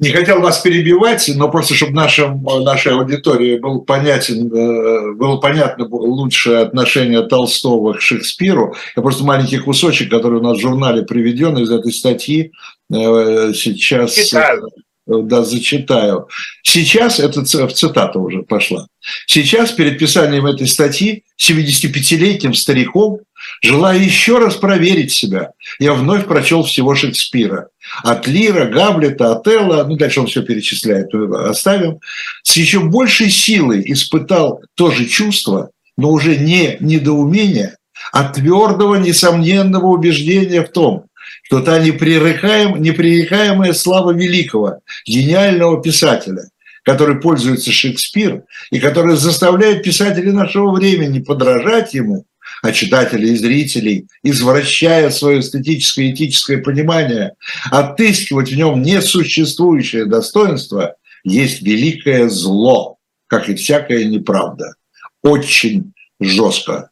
[0.00, 5.86] не хотел вас перебивать, но просто чтобы нашим, нашей аудитории был понятен, э, было понятно
[5.86, 8.74] лучшее отношение Толстого к Шекспиру.
[8.96, 12.50] Я просто маленький кусочек, который у нас в журнале приведен из этой статьи,
[12.92, 14.68] э, сейчас Читаю.
[15.06, 16.28] Э, да, зачитаю.
[16.62, 18.88] Сейчас, это цитата уже пошла,
[19.26, 23.20] сейчас перед писанием этой статьи 75-летним стариком
[23.64, 27.68] Желая еще раз проверить себя, я вновь прочел всего Шекспира.
[28.02, 31.98] От Лира, Гамлета, Отелла, ну дальше он все перечисляет, оставим.
[32.42, 37.78] С еще большей силой испытал то же чувство, но уже не недоумение,
[38.12, 41.06] а твердого, несомненного убеждения в том,
[41.44, 46.50] что та непререкаем, непререкаемая слава великого, гениального писателя,
[46.82, 52.26] который пользуется Шекспир и который заставляет писателей нашего времени подражать ему–
[52.64, 57.34] а читателей и зрителей, извращая свое эстетическое и этическое понимание,
[57.70, 62.96] отыскивать в нем несуществующее достоинство, есть великое зло,
[63.26, 64.76] как и всякая неправда.
[65.22, 66.88] Очень жестко.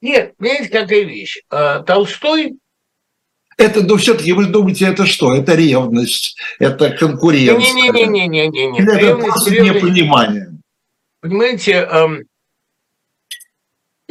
[0.00, 1.42] Нет, понимаете, какая вещь.
[1.50, 2.56] А, Толстой
[3.58, 5.34] это, ну, все-таки вы думаете, это что?
[5.34, 7.74] Это ревность, это конкуренция.
[7.74, 8.80] Не-не-не-не-не-не.
[8.80, 10.52] Это ревность, просто ревность, непонимание.
[11.20, 12.24] Понимаете, эм,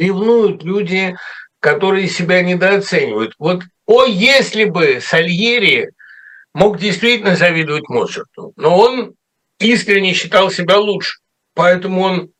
[0.00, 1.16] ревнуют люди,
[1.60, 3.34] которые себя недооценивают.
[3.38, 5.90] Вот, о, если бы Сальери
[6.54, 9.14] мог действительно завидовать Моцарту, но он
[9.58, 11.18] искренне считал себя лучше,
[11.54, 12.30] поэтому он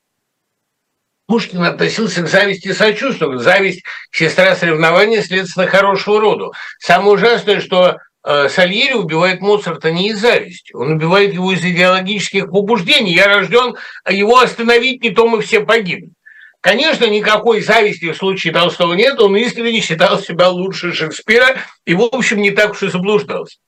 [1.26, 3.38] Пушкин относился к зависти и сочувствию.
[3.38, 6.50] Зависть– сестра соревнования, следственно, хорошего рода.
[6.80, 12.50] Самое ужасное, что э, Сальери убивает Моцарта не из зависти, он убивает его из идеологических
[12.50, 13.12] побуждений.
[13.12, 16.14] Я рожден, а его остановить не то мы все погибнем.
[16.60, 22.02] Конечно, никакой зависти в случае Толстого нет, он искренне считал себя лучше Шекспира и, в
[22.02, 23.58] общем, не так уж и заблуждался.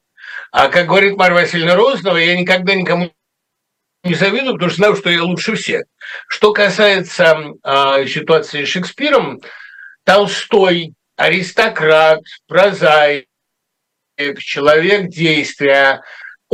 [0.50, 3.11] А как говорит Марья Васильевна Розанова, я никогда никому
[4.05, 5.85] не завидую, потому что знаю, что я лучше всех.
[6.28, 9.40] Что касается э, ситуации с Шекспиром,
[10.05, 13.26] Толстой аристократ, прозаик,
[14.38, 16.02] человек действия,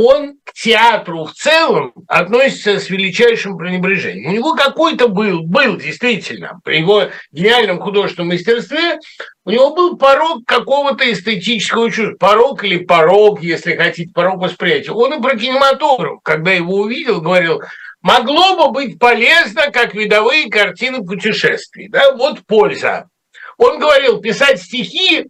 [0.01, 4.29] он к театру в целом относится с величайшим пренебрежением.
[4.29, 8.99] У него какой-то был, был действительно, при его гениальном художественном мастерстве,
[9.43, 12.15] у него был порог какого-то эстетического чувства.
[12.17, 14.91] Порог или порог, если хотите, порог восприятия.
[14.93, 17.61] Он и про кинематограф, когда его увидел, говорил,
[18.01, 21.89] могло бы быть полезно, как видовые картины путешествий.
[21.89, 22.13] Да?
[22.13, 23.09] Вот польза.
[23.57, 25.27] Он говорил, писать стихи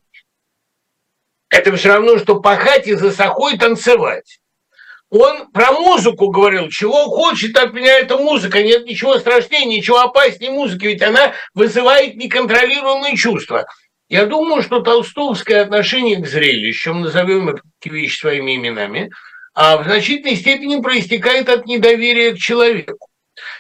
[1.50, 4.39] –это все равно, что пахать и за сахой танцевать
[5.10, 10.52] он про музыку говорил, чего хочет от меня эта музыка, нет ничего страшнее, ничего опаснее
[10.52, 13.66] музыки, ведь она вызывает неконтролируемые чувства.
[14.08, 19.10] Я думаю, что толстовское отношение к зрелищам, назовем эти вещи своими именами,
[19.54, 23.08] а в значительной степени проистекает от недоверия к человеку.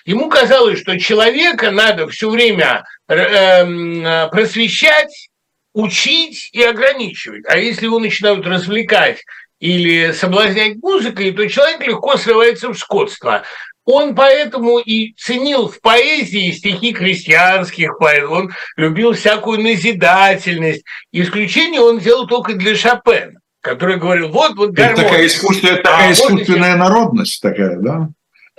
[0.05, 5.29] Ему казалось, что человека надо все время э, эм, просвещать,
[5.73, 7.43] учить и ограничивать.
[7.47, 9.23] А если его начинают развлекать
[9.59, 13.43] или соблазнять музыкой, то человек легко срывается в скотство.
[13.85, 20.83] Он поэтому и ценил в поэзии стихи крестьянских поэтов, он любил всякую назидательность.
[21.11, 25.01] Исключение он делал только для Шопена, который говорил, вот, вот гармония.
[25.01, 28.09] Это такая, искусственная, такая а, искусственная вот народность такая, да?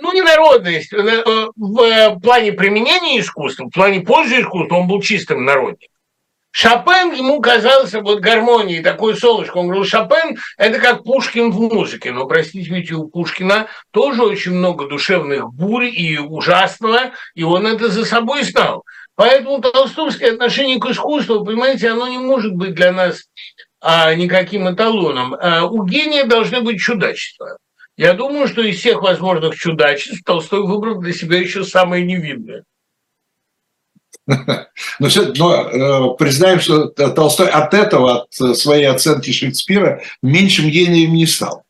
[0.01, 0.91] Ну, не народность.
[0.91, 5.90] Э, э, в плане применения искусства, в плане пользы искусства он был чистым народником.
[6.51, 9.57] Шопен ему казался вот гармонией, такой солнышко.
[9.57, 12.11] Он говорил, Шопен– это как Пушкин в музыке.
[12.11, 17.87] Но, простите, ведь у Пушкина тоже очень много душевных бурь и ужасного, и он это
[17.87, 18.83] за собой знал.
[19.15, 23.23] Поэтому толстовское отношение к искусству, понимаете, оно не может быть для нас
[23.79, 25.35] а, никаким эталоном.
[25.35, 27.57] А, у гения должны быть чудачества.
[27.97, 32.63] Я думаю, что из всех возможных чудачеств Толстой выбрал для себя еще самое невинное.
[34.99, 41.13] Но, все, но э, признаем, что Толстой от этого, от своей оценки Шекспира, меньшим гением
[41.13, 41.63] не стал.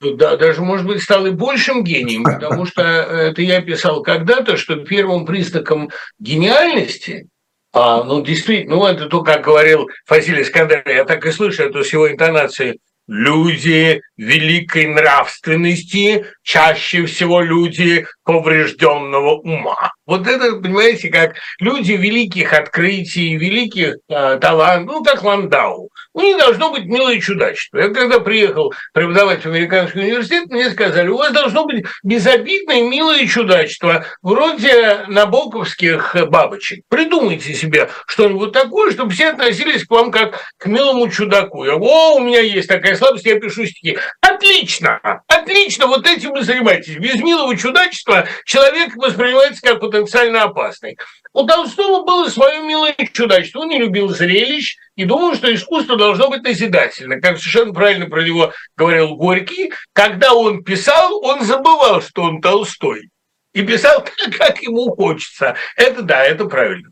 [0.00, 4.76] Да, даже, может быть, стал и большим гением, потому что это я писал когда-то, что
[4.76, 7.28] первым признаком гениальности
[7.72, 11.82] а, ну, действительно, ну, это то, как говорил Фасилий Искандар, я так и слышу эту
[11.82, 19.92] с его интонацией, люди великой нравственности, чаще всего люди поврежденного ума.
[20.12, 25.88] Вот это, понимаете, как люди великих открытий, великих э, талантов, ну, как Ландау.
[26.12, 27.78] У них должно быть милое чудачество.
[27.78, 33.26] Я когда приехал преподавать в американский университет, мне сказали, у вас должно быть безобидное милое
[33.26, 36.84] чудачество, вроде набоковских бабочек.
[36.90, 41.64] Придумайте себе что-нибудь такое, чтобы все относились к вам как к милому чудаку.
[41.64, 43.96] Я говорю, о, у меня есть такая слабость, я пишу стихи.
[44.20, 46.96] Отлично, отлично, вот этим вы занимаетесь.
[46.96, 50.98] Без милого чудачества человек воспринимается как потенциально опасный.
[51.32, 53.60] У Толстого было свое милое чудачество.
[53.60, 57.20] Он не любил зрелищ и думал, что искусство должно быть назидательно.
[57.20, 63.10] Как совершенно правильно про него говорил Горький, когда он писал, он забывал, что он Толстой.
[63.54, 65.56] И писал так, как ему хочется.
[65.76, 66.90] Это да, это правильно.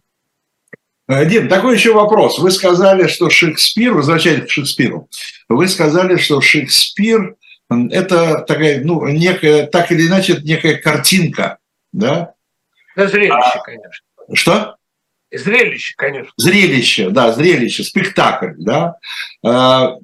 [1.08, 2.38] Э, Дим, такой еще вопрос.
[2.38, 5.08] Вы сказали, что Шекспир, возвращаясь к Шекспиру,
[5.48, 7.34] вы сказали, что Шекспир–
[7.90, 11.58] это такая, ну, некая, так или иначе, это некая картинка,
[11.92, 12.34] да?
[12.96, 14.06] Да, зрелище, а, конечно.
[14.34, 14.76] Что?
[15.32, 16.32] Зрелище, конечно.
[16.36, 18.96] Зрелище, да, зрелище, спектакль, да.
[19.44, 19.96] А,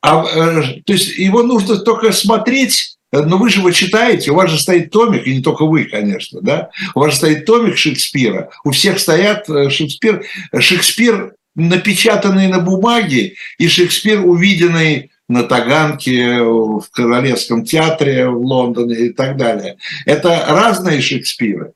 [0.00, 4.50] а, э, то есть его нужно только смотреть, но вы же его читаете, у вас
[4.50, 8.50] же стоит томик, и не только вы, конечно, да, у вас же стоит томик Шекспира,
[8.64, 10.24] у всех стоят э, Шекспир,
[10.58, 19.12] Шекспир, напечатанный на бумаге, и Шекспир, увиденный на Таганке, в Королевском театре в Лондоне и
[19.12, 19.76] так далее.
[20.04, 21.74] Это разные Шекспиры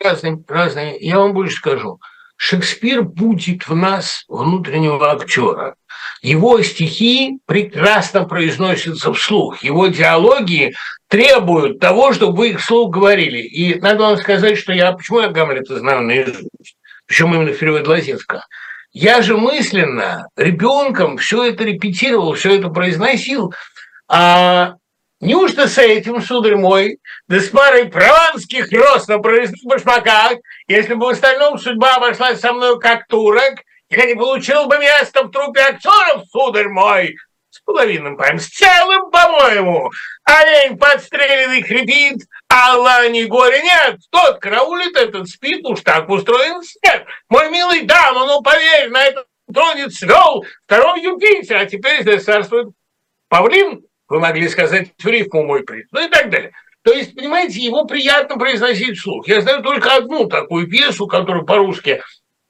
[0.00, 0.96] разные, разные.
[1.00, 2.00] Я вам больше скажу.
[2.36, 5.76] Шекспир будет в нас внутреннего актера.
[6.20, 10.74] Его стихи прекрасно произносятся вслух, его диалоги
[11.08, 13.38] требуют того, чтобы вы их вслух говорили.
[13.38, 16.76] И надо вам сказать, что я, почему я Гамлета знаю наизусть,
[17.06, 18.44] причем именно в переводе Лазинского.
[18.92, 23.52] Я же мысленно ребенком все это репетировал, все это произносил.
[24.08, 24.74] А
[25.24, 31.06] неужто с этим, сударь мой, да с парой прованских рост на провесных башмаках, если бы
[31.06, 33.54] в остальном судьба обошлась со мной как турок,
[33.88, 37.16] я не получил бы место в трупе актеров, сударь мой,
[37.50, 39.90] с половинным паем, с целым, по-моему.
[40.24, 43.98] Олень подстреленный хрипит, а лани горе нет.
[44.10, 47.06] Тот караулит, этот спит, уж так устроен свет.
[47.28, 52.68] Мой милый дама, ну поверь, на этом троне цвел второй Юпитер, а теперь здесь царствует
[53.28, 53.82] павлин,
[54.14, 56.52] вы могли сказать в рифму мой приз, ну и так далее.
[56.82, 59.26] То есть, понимаете, его приятно произносить вслух.
[59.26, 62.00] Я знаю только одну такую пьесу, которую по-русски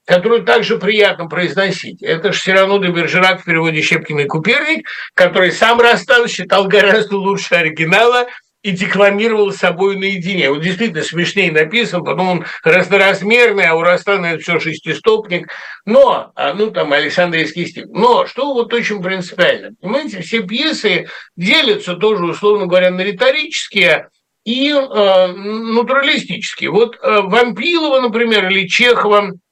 [0.07, 2.03] которую также приятно произносить.
[2.03, 7.17] Это же Сирану де Бержерак в переводе Щепкин и Куперник, который сам Растан считал гораздо
[7.17, 8.27] лучше оригинала
[8.65, 10.49] и декламировал с собой наедине.
[10.49, 15.51] Он действительно смешнее написан, потом он разноразмерный, а у Растана это все шестистопник.
[15.85, 17.85] Но, а, ну там Александрийский стих.
[17.89, 24.09] Но, что вот очень принципиально, понимаете, все пьесы делятся тоже, условно говоря, на риторические,
[24.45, 26.71] и э, натуралистические.
[26.71, 29.33] Вот э, Вампилова, например, или Чехова–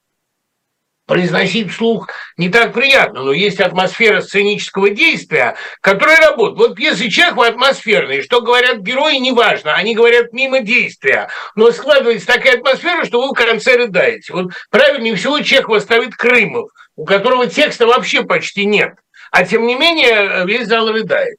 [1.06, 6.58] произносить вслух не так приятно, но есть атмосфера сценического действия, которая работает.
[6.58, 12.58] Вот пьесы Чехова атмосферные, что говорят герои, неважно, они говорят мимо действия, но складывается такая
[12.58, 14.34] атмосфера, что вы в конце рыдаете.
[14.34, 18.94] Вот правильнее всего Чехова ставит Крымов, у которого текста вообще почти нет,
[19.32, 21.38] а тем не менее весь зал рыдает.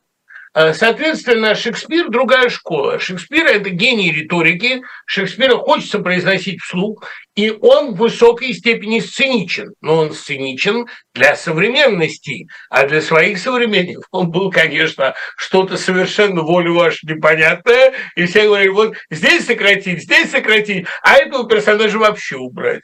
[0.55, 3.01] Э, соответственно, Шекспир– другая школа.
[3.01, 7.03] Шекспир– это гений риторики, Шекспира хочется произносить вслух,
[7.35, 9.75] и он в высокой степени сценичен.
[9.81, 16.75] Но он сценичен для современности, а для своих современников он был, конечно, что-то совершенно волю
[16.75, 22.83] вашу непонятное, и все говорили, вот здесь сократить, здесь сократить, а этого персонажа вообще убрать.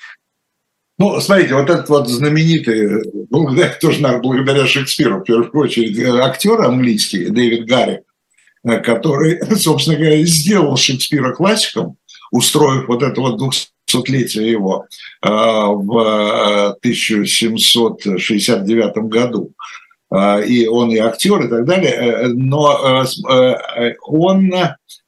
[1.01, 6.61] Ну, смотрите, вот этот вот знаменитый, благодаря, тоже благодаря Шекспиру, в первую очередь, э, актер
[6.61, 8.03] английский Дэвид Гарри,
[8.65, 11.97] э, который, собственно говоря, сделал Шекспира классиком,
[12.31, 14.85] устроив вот это вот 200-летие его
[15.23, 19.55] э, в 1769 году.
[20.45, 22.29] И он и актер, и так далее.
[22.35, 23.07] Но
[24.03, 24.53] он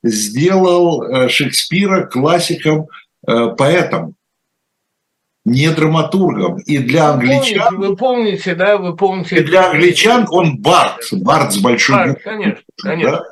[0.05, 2.87] сделал Шекспира классиком
[3.27, 4.15] поэтом
[5.45, 6.59] не драматургом.
[6.61, 7.77] И для англичан...
[7.77, 9.37] Вы помните, да, вы помните...
[9.37, 11.97] И для англичан он Барт, Барт с большой...
[11.97, 13.13] Барт, конечно, конечно.
[13.13, 13.23] Да?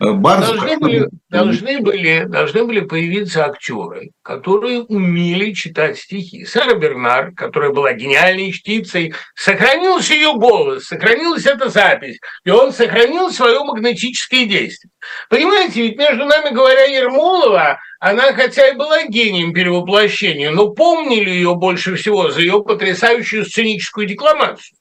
[0.00, 6.44] Барс должны, были, должны, были, должны были появиться актеры, которые умели читать стихи.
[6.44, 13.30] Сара Бернар, которая была гениальной чтицей, сохранился ее голос, сохранилась эта запись, и он сохранил
[13.30, 14.90] свое магнетическое действие.
[15.30, 21.54] Понимаете, ведь между нами говоря, Ермолова, она хотя и была гением перевоплощения, но помнили ее
[21.54, 24.76] больше всего за ее потрясающую сценическую декламацию.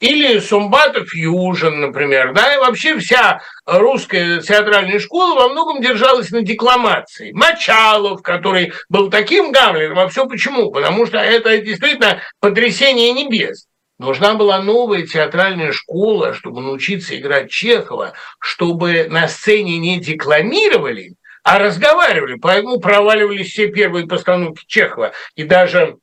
[0.00, 6.40] Или Сумбатов Южин, например, да, и вообще вся русская театральная школа во многом держалась на
[6.40, 7.32] декламации.
[7.32, 10.70] Мочалов, который был таким Гамлетом, а все почему?
[10.70, 13.66] Потому что это действительно потрясение небес.
[13.98, 21.58] Нужна была новая театральная школа, чтобы научиться играть Чехова, чтобы на сцене не декламировали, а
[21.58, 22.36] разговаривали.
[22.36, 25.12] Поэтому проваливались все первые постановки Чехова.
[25.34, 25.96] И даже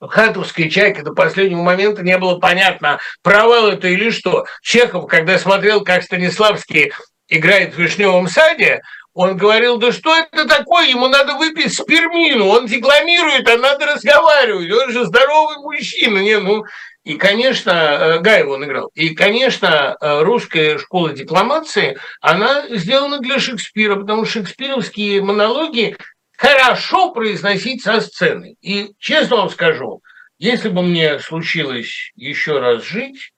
[0.00, 4.44] Хатовская чайка до последнего момента не было понятно, провал это или что.
[4.62, 6.92] Чехов, когда смотрел, как Станиславский
[7.28, 8.82] играет в «Вишневом саде»,
[9.14, 14.70] он говорил, да что это такое, ему надо выпить спермину, он декламирует, а надо разговаривать,
[14.72, 16.18] он же здоровый мужчина.
[16.18, 16.64] Не, ну,
[17.04, 18.90] и, конечно, э, Гаев он играл.
[18.94, 25.96] И, конечно, э, русская школа декламации, она сделана для Шекспира, потому что шекспировские монологи
[26.36, 28.56] хорошо произносить со сцены.
[28.62, 30.02] И честно вам скажу,
[30.38, 33.32] если бы мне случилось еще раз жить,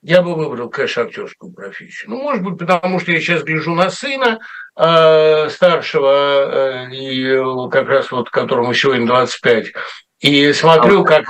[0.00, 2.10] я бы выбрал, конечно, актерскую профессию.
[2.10, 4.38] Ну, может быть, потому что я сейчас гляжу на сына
[4.76, 9.72] э, старшего, э, и как раз вот которому сегодня 25,
[10.20, 11.24] и смотрю, как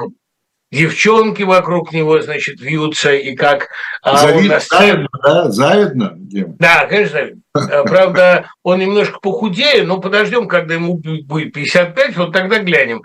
[0.71, 3.69] девчонки вокруг него, значит, вьются, и как...
[4.05, 5.51] Завидно, он завидно, да?
[5.51, 6.13] Завидно?
[6.17, 6.57] Дим?
[6.59, 7.43] Да, конечно, завидно.
[7.55, 13.03] А, правда, он немножко похудее, но подождем, когда ему будет 55, вот тогда глянем.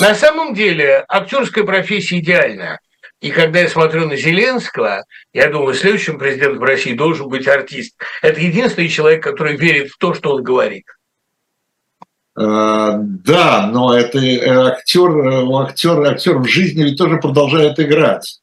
[0.00, 2.80] На самом деле, актерская профессия идеальная.
[3.20, 7.94] И когда я смотрю на Зеленского, я думаю, следующим президентом России должен быть артист.
[8.20, 10.84] Это единственный человек, который верит в то, что он говорит.
[12.36, 14.18] А, да, но это
[14.66, 15.10] актер,
[15.54, 18.40] актер, актер в жизни ведь тоже продолжает играть.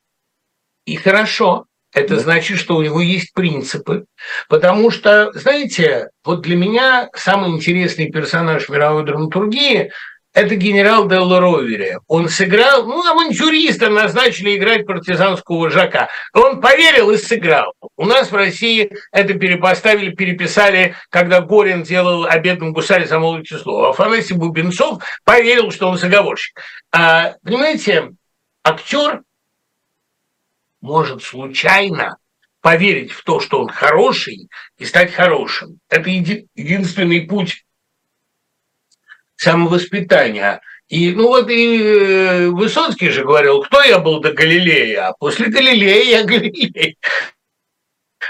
[0.86, 4.06] И хорошо, это значит, что у него есть принципы.
[4.48, 9.92] Потому что, знаете, вот для меня самый интересный персонаж мировой драматургии
[10.34, 11.97] это генерал Делла Ровери.
[12.07, 16.09] Он сыграл, ну, авантюриста назначили играть партизанского вожака.
[16.34, 17.73] Он поверил и сыграл.
[17.97, 23.59] У нас в России это перепоставили, переписали, когда Горин делал о бедном гусаре за молодое
[23.59, 23.89] слово.
[23.89, 26.59] Афанасий Бубенцов поверил, что он заговорщик.
[26.91, 28.11] А, понимаете,
[28.63, 29.23] актер
[30.79, 32.17] может случайно
[32.61, 35.79] поверить в то, что он хороший, и стать хорошим.
[35.89, 37.65] Это еди- единственный путь
[39.42, 40.62] самовоспитания.
[40.88, 45.48] И, ну вот и э, Высоцкий же говорил, кто я был до Галилея, а после
[45.48, 46.98] Галилея я Галилей.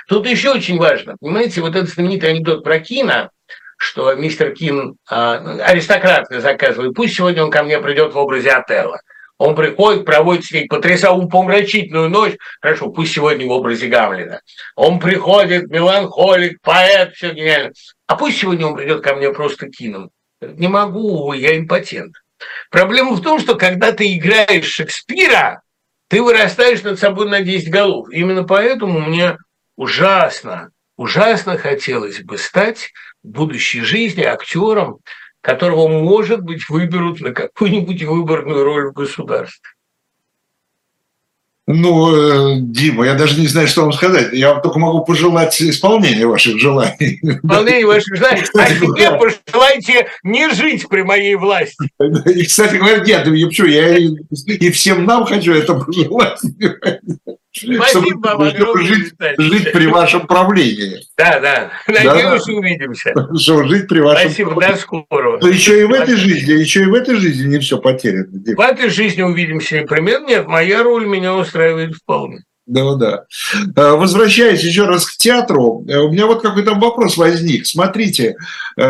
[0.07, 3.29] Тут еще очень важно, понимаете, вот этот знаменитый анекдот про Кина,
[3.77, 9.01] что мистер Кин э, аристократ заказывает, пусть сегодня он ко мне придет в образе Отелла.
[9.37, 12.37] Он приходит, проводит с ней потрясающую помрачительную ночь.
[12.61, 14.39] Хорошо, пусть сегодня в образе Гамлина.
[14.75, 17.71] Он приходит, меланхолик, поэт, все гениально.
[18.05, 20.11] А пусть сегодня он придет ко мне просто кином.
[20.41, 22.15] Не могу, я импотент.
[22.69, 25.61] Проблема в том, что когда ты играешь Шекспира,
[26.07, 28.09] ты вырастаешь над собой на 10 голов.
[28.11, 29.37] Именно поэтому мне
[29.75, 32.91] ужасно, ужасно хотелось бы стать
[33.23, 34.99] в будущей жизни актером,
[35.41, 39.70] которого, может быть, выберут на какую-нибудь выборную роль в государстве.
[41.73, 44.33] Ну, э, Дима, я даже не знаю, что вам сказать.
[44.33, 47.19] Я вам только могу пожелать исполнения ваших желаний.
[47.21, 48.43] Исполнения ваших желаний.
[48.53, 51.89] А себе пожелайте не жить при моей власти.
[52.35, 56.39] И, кстати говоря, нет, я, почему, я и всем нам хочу это пожелать.
[57.53, 61.01] Спасибо вам огромное, жить, жить при вашем правлении.
[61.17, 61.71] Да, да.
[61.85, 63.13] Надеюсь, да, увидимся.
[63.37, 65.39] Что жить при вашем Спасибо, до скорого.
[65.41, 68.27] Но еще и в этой жизни, еще и в этой жизни не все потеряно.
[68.31, 70.25] В этой жизни увидимся непременно.
[70.27, 72.43] Нет, моя роль меня устраивает вполне.
[72.67, 73.25] Да, да.
[73.95, 77.65] Возвращаясь еще раз к театру, у меня вот какой то вопрос возник.
[77.65, 78.37] Смотрите,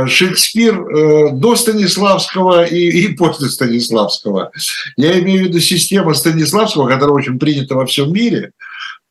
[0.08, 4.52] Шекспир до Станиславского и, и после Станиславского.
[4.98, 8.52] Я имею в виду систему Станиславского, которая очень принята во всем мире.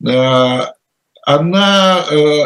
[0.03, 0.69] Она,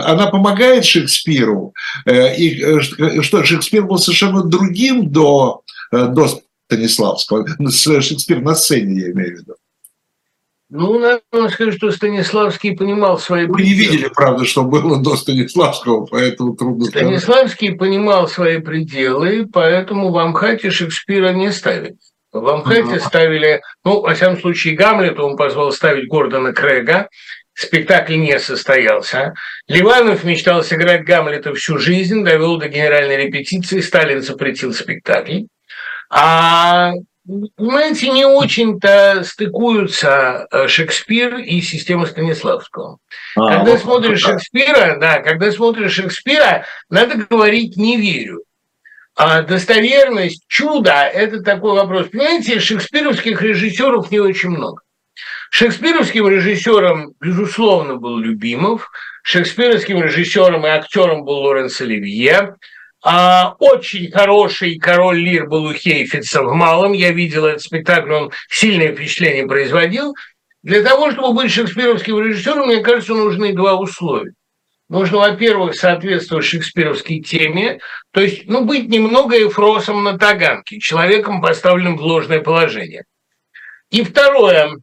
[0.05, 1.73] она помогает Шекспиру.
[2.07, 2.79] И
[3.21, 5.61] что Шекспир был совершенно другим до,
[5.91, 7.45] до Станиславского.
[7.69, 9.55] Шекспир на сцене, я имею в виду.
[10.69, 16.05] Ну, надо сказать, что Станиславский понимал свои Вы не видели, правда, что было до Станиславского,
[16.05, 17.79] поэтому трудно Станиславский сказать.
[17.79, 21.97] понимал свои пределы, поэтому в Амхате Шекспира не ставили.
[22.31, 22.99] В Амхате uh-huh.
[22.99, 27.09] ставили, ну, во всяком случае, Гамлета он позвал ставить Гордона Крэга,
[27.53, 29.33] спектакль не состоялся.
[29.67, 35.43] Ливанов мечтал сыграть Гамлета всю жизнь, довел до генеральной репетиции, Сталин запретил спектакль.
[36.09, 36.91] А
[37.25, 42.99] Понимаете, не очень-то стыкуются э, Шекспир и система Станиславского.
[43.35, 44.33] А, когда вот смотришь так.
[44.33, 48.43] Шекспира, да, когда смотришь Шекспира, надо говорить «не верю».
[49.15, 52.09] А достоверность, чудо– это такой вопрос.
[52.09, 54.81] Понимаете, шекспировских режиссеров не очень много.
[55.49, 58.91] Шекспировским режиссером, безусловно, был Любимов,
[59.23, 62.55] шекспировским режиссером и актером был Лоренс Оливье,
[63.07, 66.93] а, очень хороший король Лир был у Хейфица в Малом.
[66.93, 70.15] Я видел этот спектакль, он сильное впечатление производил.
[70.63, 74.33] Для того, чтобы быть шекспировским режиссером, мне кажется, нужны два условия.
[74.89, 77.79] Нужно, во-первых, соответствовать шекспировской теме,
[78.09, 83.03] то есть, ну, быть немного эфросом на таганке, человеком, поставленным в ложное положение.
[83.91, 84.77] И второе,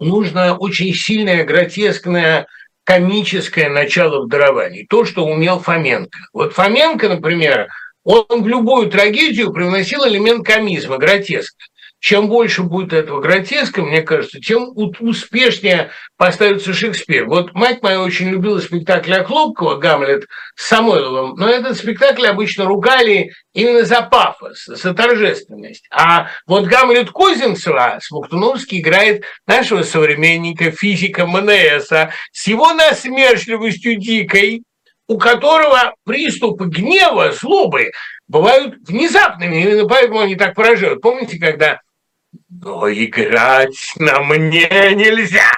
[0.00, 2.46] нужно очень сильное, гротескное
[2.84, 6.18] комическое начало в даровании, то, что умел Фоменко.
[6.32, 7.68] Вот Фоменко, например,
[8.04, 11.56] он в любую трагедию привносил элемент комизма, гротеска.
[12.04, 15.88] Чем больше будет этого гротеска, мне кажется, тем успешнее
[16.18, 17.24] поставится Шекспир.
[17.24, 23.32] Вот мать моя очень любила спектакль Охлопкова «Гамлет» с Самойловым, но этот спектакль обычно ругали
[23.54, 25.86] именно за пафос, за торжественность.
[25.90, 34.64] А вот Гамлет Козинцева Смоктуновский играет нашего современника, физика Манееса, с его насмешливостью дикой,
[35.08, 37.92] у которого приступы гнева, злобы
[38.28, 41.00] бывают внезапными, именно поэтому они так поражают.
[41.00, 41.80] Помните, когда
[42.62, 45.50] но играть на мне нельзя.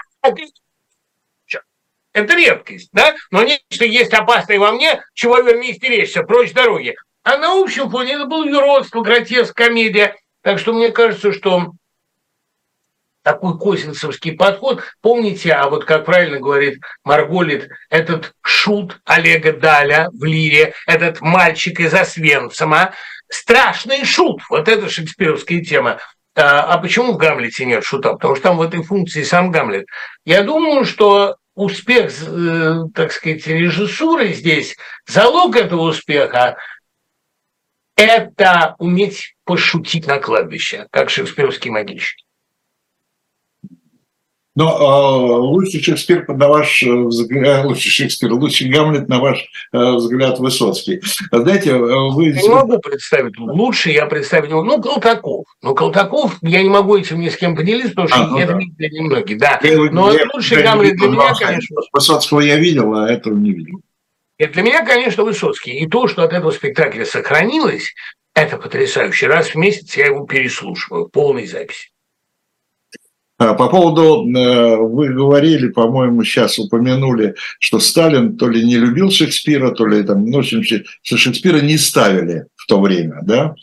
[2.12, 3.14] Это редкость, да?
[3.30, 6.96] Но нечто есть опасное во мне, чего вернее стеречься, прочь дороги.
[7.24, 10.16] А на общем фоне это был юродство, гротеск, комедия.
[10.40, 11.72] Так что мне кажется, что
[13.22, 14.82] такой косинцевский подход.
[15.02, 21.80] Помните, а вот как правильно говорит Марголит, этот шут Олега Даля в лире, этот мальчик
[21.80, 22.94] из Освенцима,
[23.28, 25.98] страшный шут, вот это шекспировская тема.
[26.36, 28.12] А, а почему в Гамлете нет шута?
[28.12, 29.86] Потому что там в этой функции сам Гамлет.
[30.24, 34.76] Я думаю, что успех, э, так сказать, режиссуры здесь,
[35.06, 36.58] залог этого успеха–
[37.96, 42.25] это уметь пошутить на кладбище, как шекспировский могильщик.
[44.56, 49.46] Но э, лучший Шекспир, на ваш э, взгляд, э, лучший Шекспир, лучший Гамлет, на ваш
[49.72, 51.02] э, взгляд, Высоцкий.
[51.30, 52.30] Знаете, э, вы...
[52.30, 55.44] Я не могу представить лучше, я представить его, ну, Колтаков.
[55.60, 58.54] Ну, Колтаков, я не могу этим ни с кем поделиться, потому что а, ну, это
[58.54, 58.58] да.
[58.58, 59.60] видели немногие, да.
[59.62, 61.76] Я, Но я, лучший я Гамлет для меня, конечно...
[61.92, 63.80] Высоцкого я видел, а этого не видел.
[64.38, 65.72] Это для меня, конечно, Высоцкий.
[65.72, 67.92] И то, что от этого спектакля сохранилось,
[68.34, 69.26] это потрясающе.
[69.26, 71.90] Раз в месяц я его переслушиваю, полной записи.
[73.38, 79.10] А, по поводу, э, вы говорили, по-моему, сейчас упомянули, что Сталин то ли не любил
[79.10, 80.62] Шекспира, то ли там, ну, что
[81.02, 83.54] Шекспира не ставили в то время, да.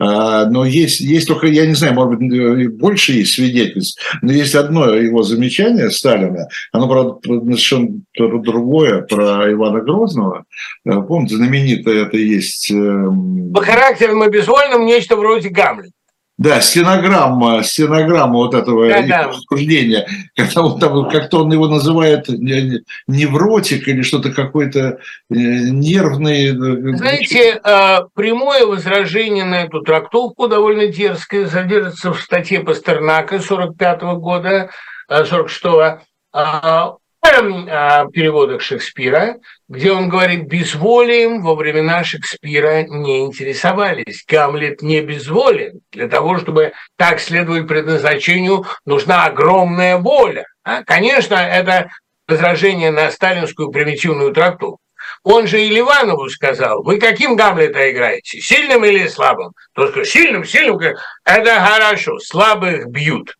[0.00, 4.56] А, но есть, есть только, я не знаю, может быть, больше есть свидетельств, но есть
[4.56, 10.44] одно его замечание Сталина, оно, правда, совершенно другое, про Ивана Грозного.
[10.84, 12.70] Э, помните, знаменитое это есть...
[12.72, 15.92] Эм, По характерам и безвольным нечто вроде Гамлет.
[16.40, 19.24] Да, стенограмма, стенограмма вот этого да, да.
[19.26, 24.94] обсуждения, когда он там, как-то он его называет невротик или что-то какой-то э,
[25.28, 26.46] нервный.
[26.46, 34.00] Э, Знаете, а, прямое возражение на эту трактовку довольно дерзкое содержится в статье Пастернака 45
[34.16, 34.70] года,
[35.10, 36.00] 46
[36.32, 39.36] -го переводах Шекспира,
[39.68, 44.24] где он говорит, безволием во времена Шекспира не интересовались.
[44.26, 45.80] Гамлет не безволен.
[45.92, 50.46] Для того, чтобы так следовать предназначению, нужна огромная воля.
[50.64, 51.90] А, конечно, это
[52.26, 54.80] возражение на сталинскую примитивную трактовку.
[55.22, 59.52] Он же и Ливанову сказал, вы каким Гамлета играете, сильным или слабым?
[59.74, 60.78] Тот сказал, сильным, сильным.
[61.24, 63.34] Это хорошо, слабых бьют.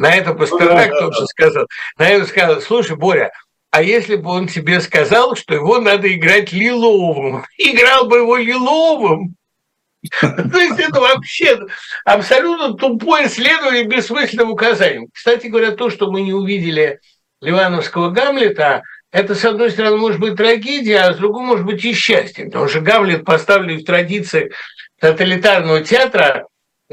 [0.00, 1.66] На это Пастернак тоже сказал.
[1.98, 3.32] На это сказал, слушай, Боря,
[3.70, 9.34] а если бы он тебе сказал, что его надо играть лиловым, играл бы его лиловым,
[10.22, 11.58] то есть это вообще
[12.06, 15.08] абсолютно тупое следование бессмысленным указаниям.
[15.12, 17.00] Кстати говоря, то, что мы не увидели
[17.42, 18.80] Ливановского Гамлета,
[19.12, 22.46] это, с одной стороны, может быть трагедия, а с другой, может быть, и счастье.
[22.46, 24.50] Потому что Гамлет, поставленный в традиции
[24.98, 26.46] тоталитарного театра,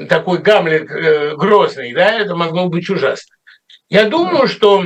[0.10, 3.36] такой Гамлет э, грозный, да, это могло быть ужасно.
[3.90, 4.86] Я думаю, что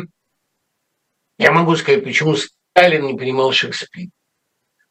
[1.37, 4.11] я могу сказать, почему Сталин не понимал Шекспира.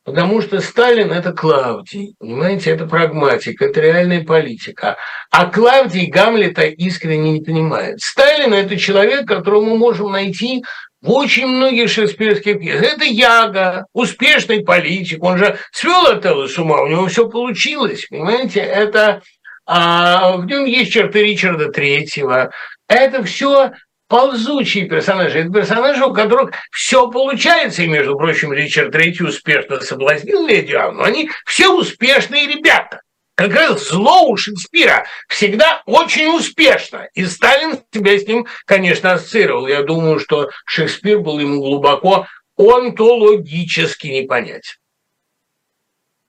[0.02, 4.96] Потому что Сталин– это Клавдий, понимаете, это прагматик, это реальная политика.
[5.30, 8.00] А Клавдий Гамлета искренне не понимает.
[8.00, 10.64] Сталин– это человек, которого мы можем найти
[11.02, 12.82] в очень многих шекспировских пьесах.
[12.82, 18.60] Это Яга, успешный политик, он же свел Отелло с ума, у него все получилось, понимаете,
[18.60, 19.22] это
[19.66, 22.50] а в нем есть черты Ричарда Третьего.
[22.88, 23.72] Это все
[24.08, 25.38] ползучие персонажи.
[25.38, 27.82] Это персонажи, у которых все получается.
[27.82, 31.02] И, между прочим, Ричард Третий успешно соблазнил леди Анну.
[31.02, 33.00] Они все успешные ребята.
[33.36, 37.08] Как раз зло у Шекспира всегда очень успешно.
[37.14, 39.66] И Сталин себя с ним, конечно, ассоциировал.
[39.66, 42.26] Я думаю, что Шекспир был ему глубоко
[42.58, 44.74] онтологически непонятен.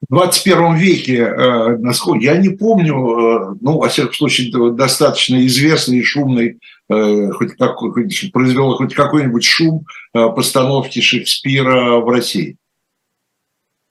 [0.09, 6.03] 21 веке, э, насколько я не помню, э, ну, во всяком случае, достаточно известный и
[6.03, 6.57] шумный,
[6.89, 12.57] э, хоть, какой, хоть произвел хоть какой-нибудь шум постановки Шекспира в России.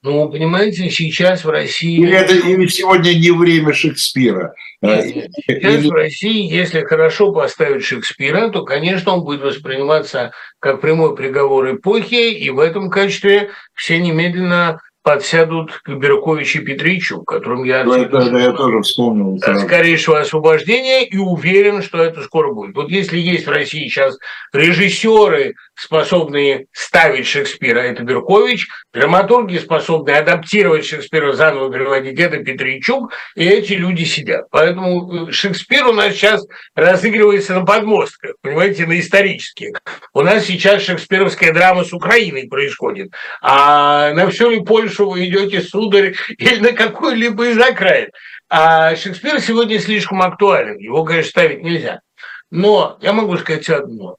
[0.03, 1.99] Ну, понимаете, сейчас в России...
[1.99, 4.55] Или это или сегодня не время Шекспира?
[4.81, 5.87] Нет, сейчас или...
[5.87, 12.31] в России, если хорошо поставить Шекспира, то, конечно, он будет восприниматься как прямой приговор эпохи,
[12.31, 17.83] и в этом качестве все немедленно подсядут к Беркович и Петричу, которым я...
[17.83, 19.37] Да, да, да, я тоже вспомнил.
[19.39, 22.75] Скорейшего освобождения и уверен, что это скоро будет.
[22.75, 24.17] Вот если есть в России сейчас
[24.53, 33.43] режиссеры, способные ставить Шекспира, это Беркович, драматурги, способные адаптировать Шекспира, заново переводить, это Петричук, и
[33.43, 34.45] эти люди сидят.
[34.51, 36.45] Поэтому э, Шекспир у нас сейчас
[36.75, 39.79] разыгрывается на подмостках, понимаете, на исторических.
[40.13, 44.59] У нас сейчас шекспировская драма с Украиной происходит, а на всю ли
[44.91, 48.09] Польшу вы идете, сударь, или на какой-либо из окраин.
[48.49, 52.01] А Шекспир сегодня слишком актуален, его, конечно, ставить нельзя.
[52.49, 54.17] Но я могу сказать одно.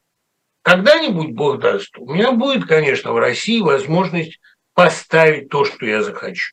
[0.63, 4.39] Когда-нибудь, Бог даст, у меня будет, конечно, в России возможность
[4.75, 6.53] поставить то, что я захочу.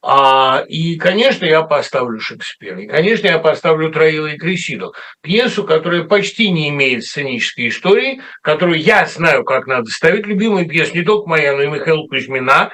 [0.00, 2.80] А, и, конечно, я поставлю Шекспира.
[2.80, 4.94] И, конечно, я поставлю Троила и Кресиду.
[5.22, 10.26] Пьесу, которая почти не имеет сценической истории, которую я знаю, как надо ставить.
[10.26, 12.70] Любимая пьеса не только моя, но и Михаила Кузьмина,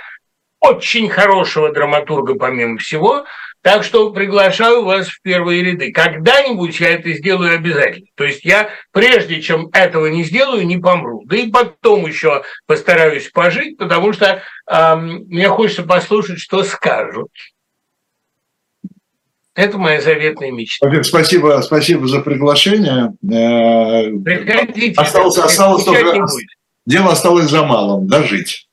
[0.64, 3.24] очень хорошего драматурга, помимо всего.
[3.62, 5.90] Так что приглашаю вас в первые ряды.
[5.90, 8.08] Когда-нибудь я это сделаю обязательно.
[8.14, 11.22] То есть я, прежде чем этого не сделаю, не помру.
[11.24, 17.30] Да и потом еще постараюсь пожить, потому что э, мне хочется послушать, что скажут.
[19.54, 21.02] Это моя заветная мечта.
[21.02, 23.14] Спасибо, спасибо за приглашение.
[23.22, 25.00] Э, Приходите.
[25.00, 26.26] Осталось, осталось только,
[26.84, 28.68] дело осталось за малым– дожить.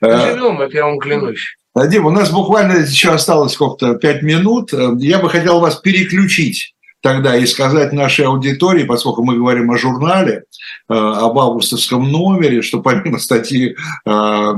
[0.00, 1.56] Живем, это я вам клянусь.
[1.76, 4.72] Дим, у нас буквально еще осталось сколько-то пять минут.
[4.98, 10.44] Я бы хотел вас переключить тогда и сказать нашей аудитории, поскольку мы говорим о журнале,
[10.88, 13.74] э, об августовском номере, что помимо статьи
[14.06, 14.54] э,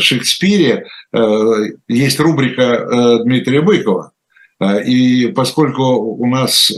[0.00, 1.54] Шекспире э,
[1.88, 4.12] есть рубрика Дмитрия Быкова.
[4.86, 6.72] И поскольку у нас,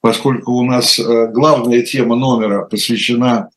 [0.00, 3.48] поскольку у нас главная тема номера посвящена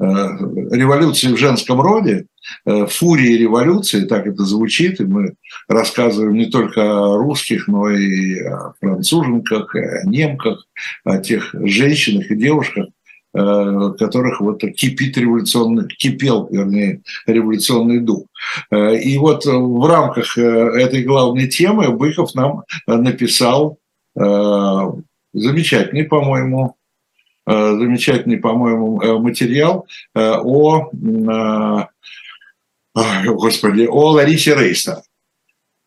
[0.00, 2.26] революции в женском роде,
[2.66, 5.34] Э, фурии революции, так это звучит, и мы
[5.68, 10.66] рассказываем не только о русских, но и о француженках, о немках,
[11.04, 12.86] о тех женщинах и девушках,
[13.34, 18.26] э, которых вот кипит революционный, кипел, вернее, революционный дух.
[18.70, 23.78] Э, и вот в рамках этой главной темы Быков нам написал
[25.32, 26.74] замечательный, по-моему,
[27.46, 30.90] замечательный, по-моему, материал о
[32.94, 34.98] господи, о Ларисе Рейстер.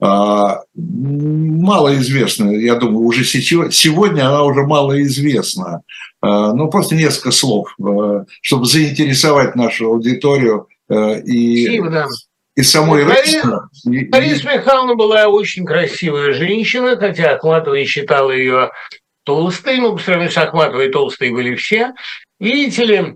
[0.01, 5.81] А, мало известно, я думаю, уже сегодня она уже мало известна.
[6.21, 7.75] А, ну, просто несколько слов,
[8.41, 12.05] чтобы заинтересовать нашу аудиторию и, Спасибо, да.
[12.55, 13.69] и самой Рейстер.
[14.11, 18.71] Лариса Михайловна была очень красивая женщина, хотя Ахматова считала ее
[19.23, 21.93] толстой, ну, по сравнению с Ахматовой толстые были все.
[22.39, 23.15] Видите ли,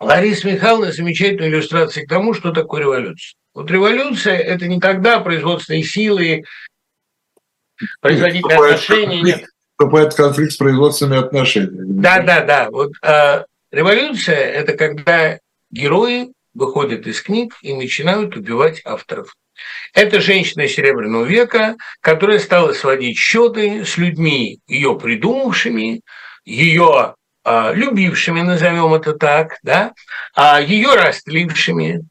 [0.00, 3.34] Лариса Михайловна замечательная иллюстрация к тому, что такое революция.
[3.54, 6.44] Вот революция– это не когда производственные силы,
[8.00, 9.22] производительные отношения.
[9.22, 9.44] Нет.
[9.72, 11.84] Вступает конфликт с производственными отношениями.
[12.00, 12.70] Да, да, да.
[12.70, 15.38] Вот, э, революция– это когда
[15.70, 19.34] герои выходят из книг и начинают убивать авторов.
[19.92, 26.02] Это женщина Серебряного века, которая стала сводить счеты с людьми, ее придумавшими,
[26.44, 29.92] ее а, любившими, назовем это так, да,
[30.34, 32.02] а ее растлившими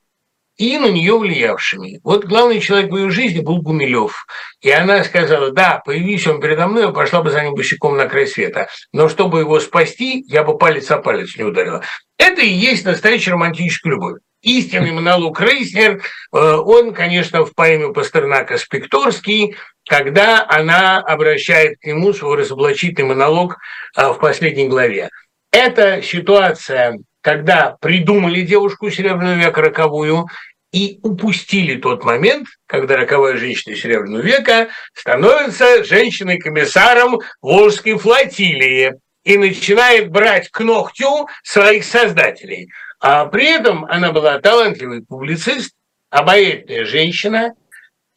[0.58, 2.02] и на нее влиявшими.
[2.04, 4.26] Вот главный человек в ее жизни был Гумилев.
[4.62, 8.08] И она сказала, да, появись он передо мной, я пошла бы за ним босиком на
[8.08, 8.68] край света.
[8.92, 11.82] Но чтобы его спасти, я бы палец о палец не ударила.
[12.18, 14.20] Это и есть настоящая романтическая любовь.
[14.42, 22.14] Истинный монолог Рейснер, э, он, конечно, в поэме Пастернака «Спекторский», когда она обращает к нему
[22.14, 23.58] свой разоблачительный монолог
[23.96, 25.10] а, в последней главе.
[25.52, 30.28] Это ситуация, когда придумали девушку Серебряного века роковую
[30.72, 40.12] и упустили тот момент, когда роковая женщина Серебряного века становится женщиной-комиссаром Волжской флотилии и начинает
[40.12, 42.70] брать к ногтю своих создателей.
[43.00, 45.74] А при этом она была талантливый публицист,
[46.10, 47.54] обаятельная женщина–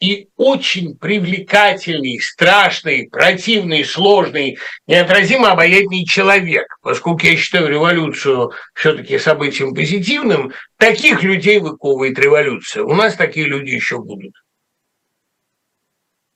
[0.03, 6.65] и очень привлекательный, страшный, противный, сложный, неотразимо обаятельный человек.
[6.81, 12.83] Поскольку я считаю революцию все-таки событием позитивным, таких людей выковывает революция.
[12.83, 14.33] У нас такие люди еще будут.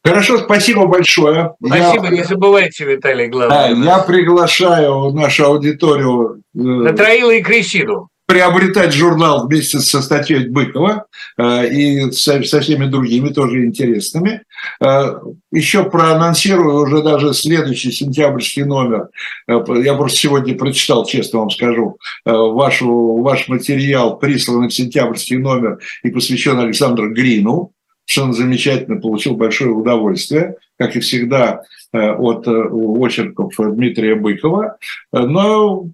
[0.05, 1.53] Хорошо, спасибо большое.
[1.61, 2.11] Спасибо, я...
[2.11, 3.75] не забывайте, Виталий, главное.
[3.75, 6.41] Да, я приглашаю нашу аудиторию...
[6.55, 11.05] Э, На Троила и Кресиду приобретать журнал вместе со статьей Быкова
[11.37, 14.43] э, и со, всеми другими тоже интересными.
[14.83, 15.13] Э,
[15.51, 19.07] еще проанонсирую уже даже следующий сентябрьский номер.
[19.47, 25.79] Э, я просто сегодня прочитал, честно вам скажу, вашу, ваш материал, присланный в сентябрьский номер
[26.03, 27.71] и посвящен Александру Грину.
[28.05, 31.61] Совершенно замечательно, получил большое удовольствие, как и всегда,
[31.91, 34.77] от очерков Дмитрия Быкова.
[35.11, 35.89] Но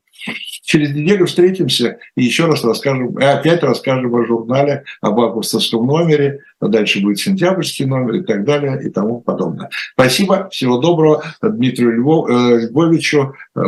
[0.64, 6.40] Через неделю встретимся и еще раз расскажем, и опять расскажем о журнале, об августовском номере,
[6.60, 9.70] а дальше будет сентябрьский номер и так далее и тому подобное.
[9.94, 13.34] Спасибо, всего доброго Дмитрию Львов, э, Львовичу.
[13.56, 13.62] Э,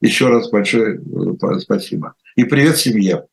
[0.00, 2.14] еще раз большое э, спасибо.
[2.36, 3.26] И привет семье.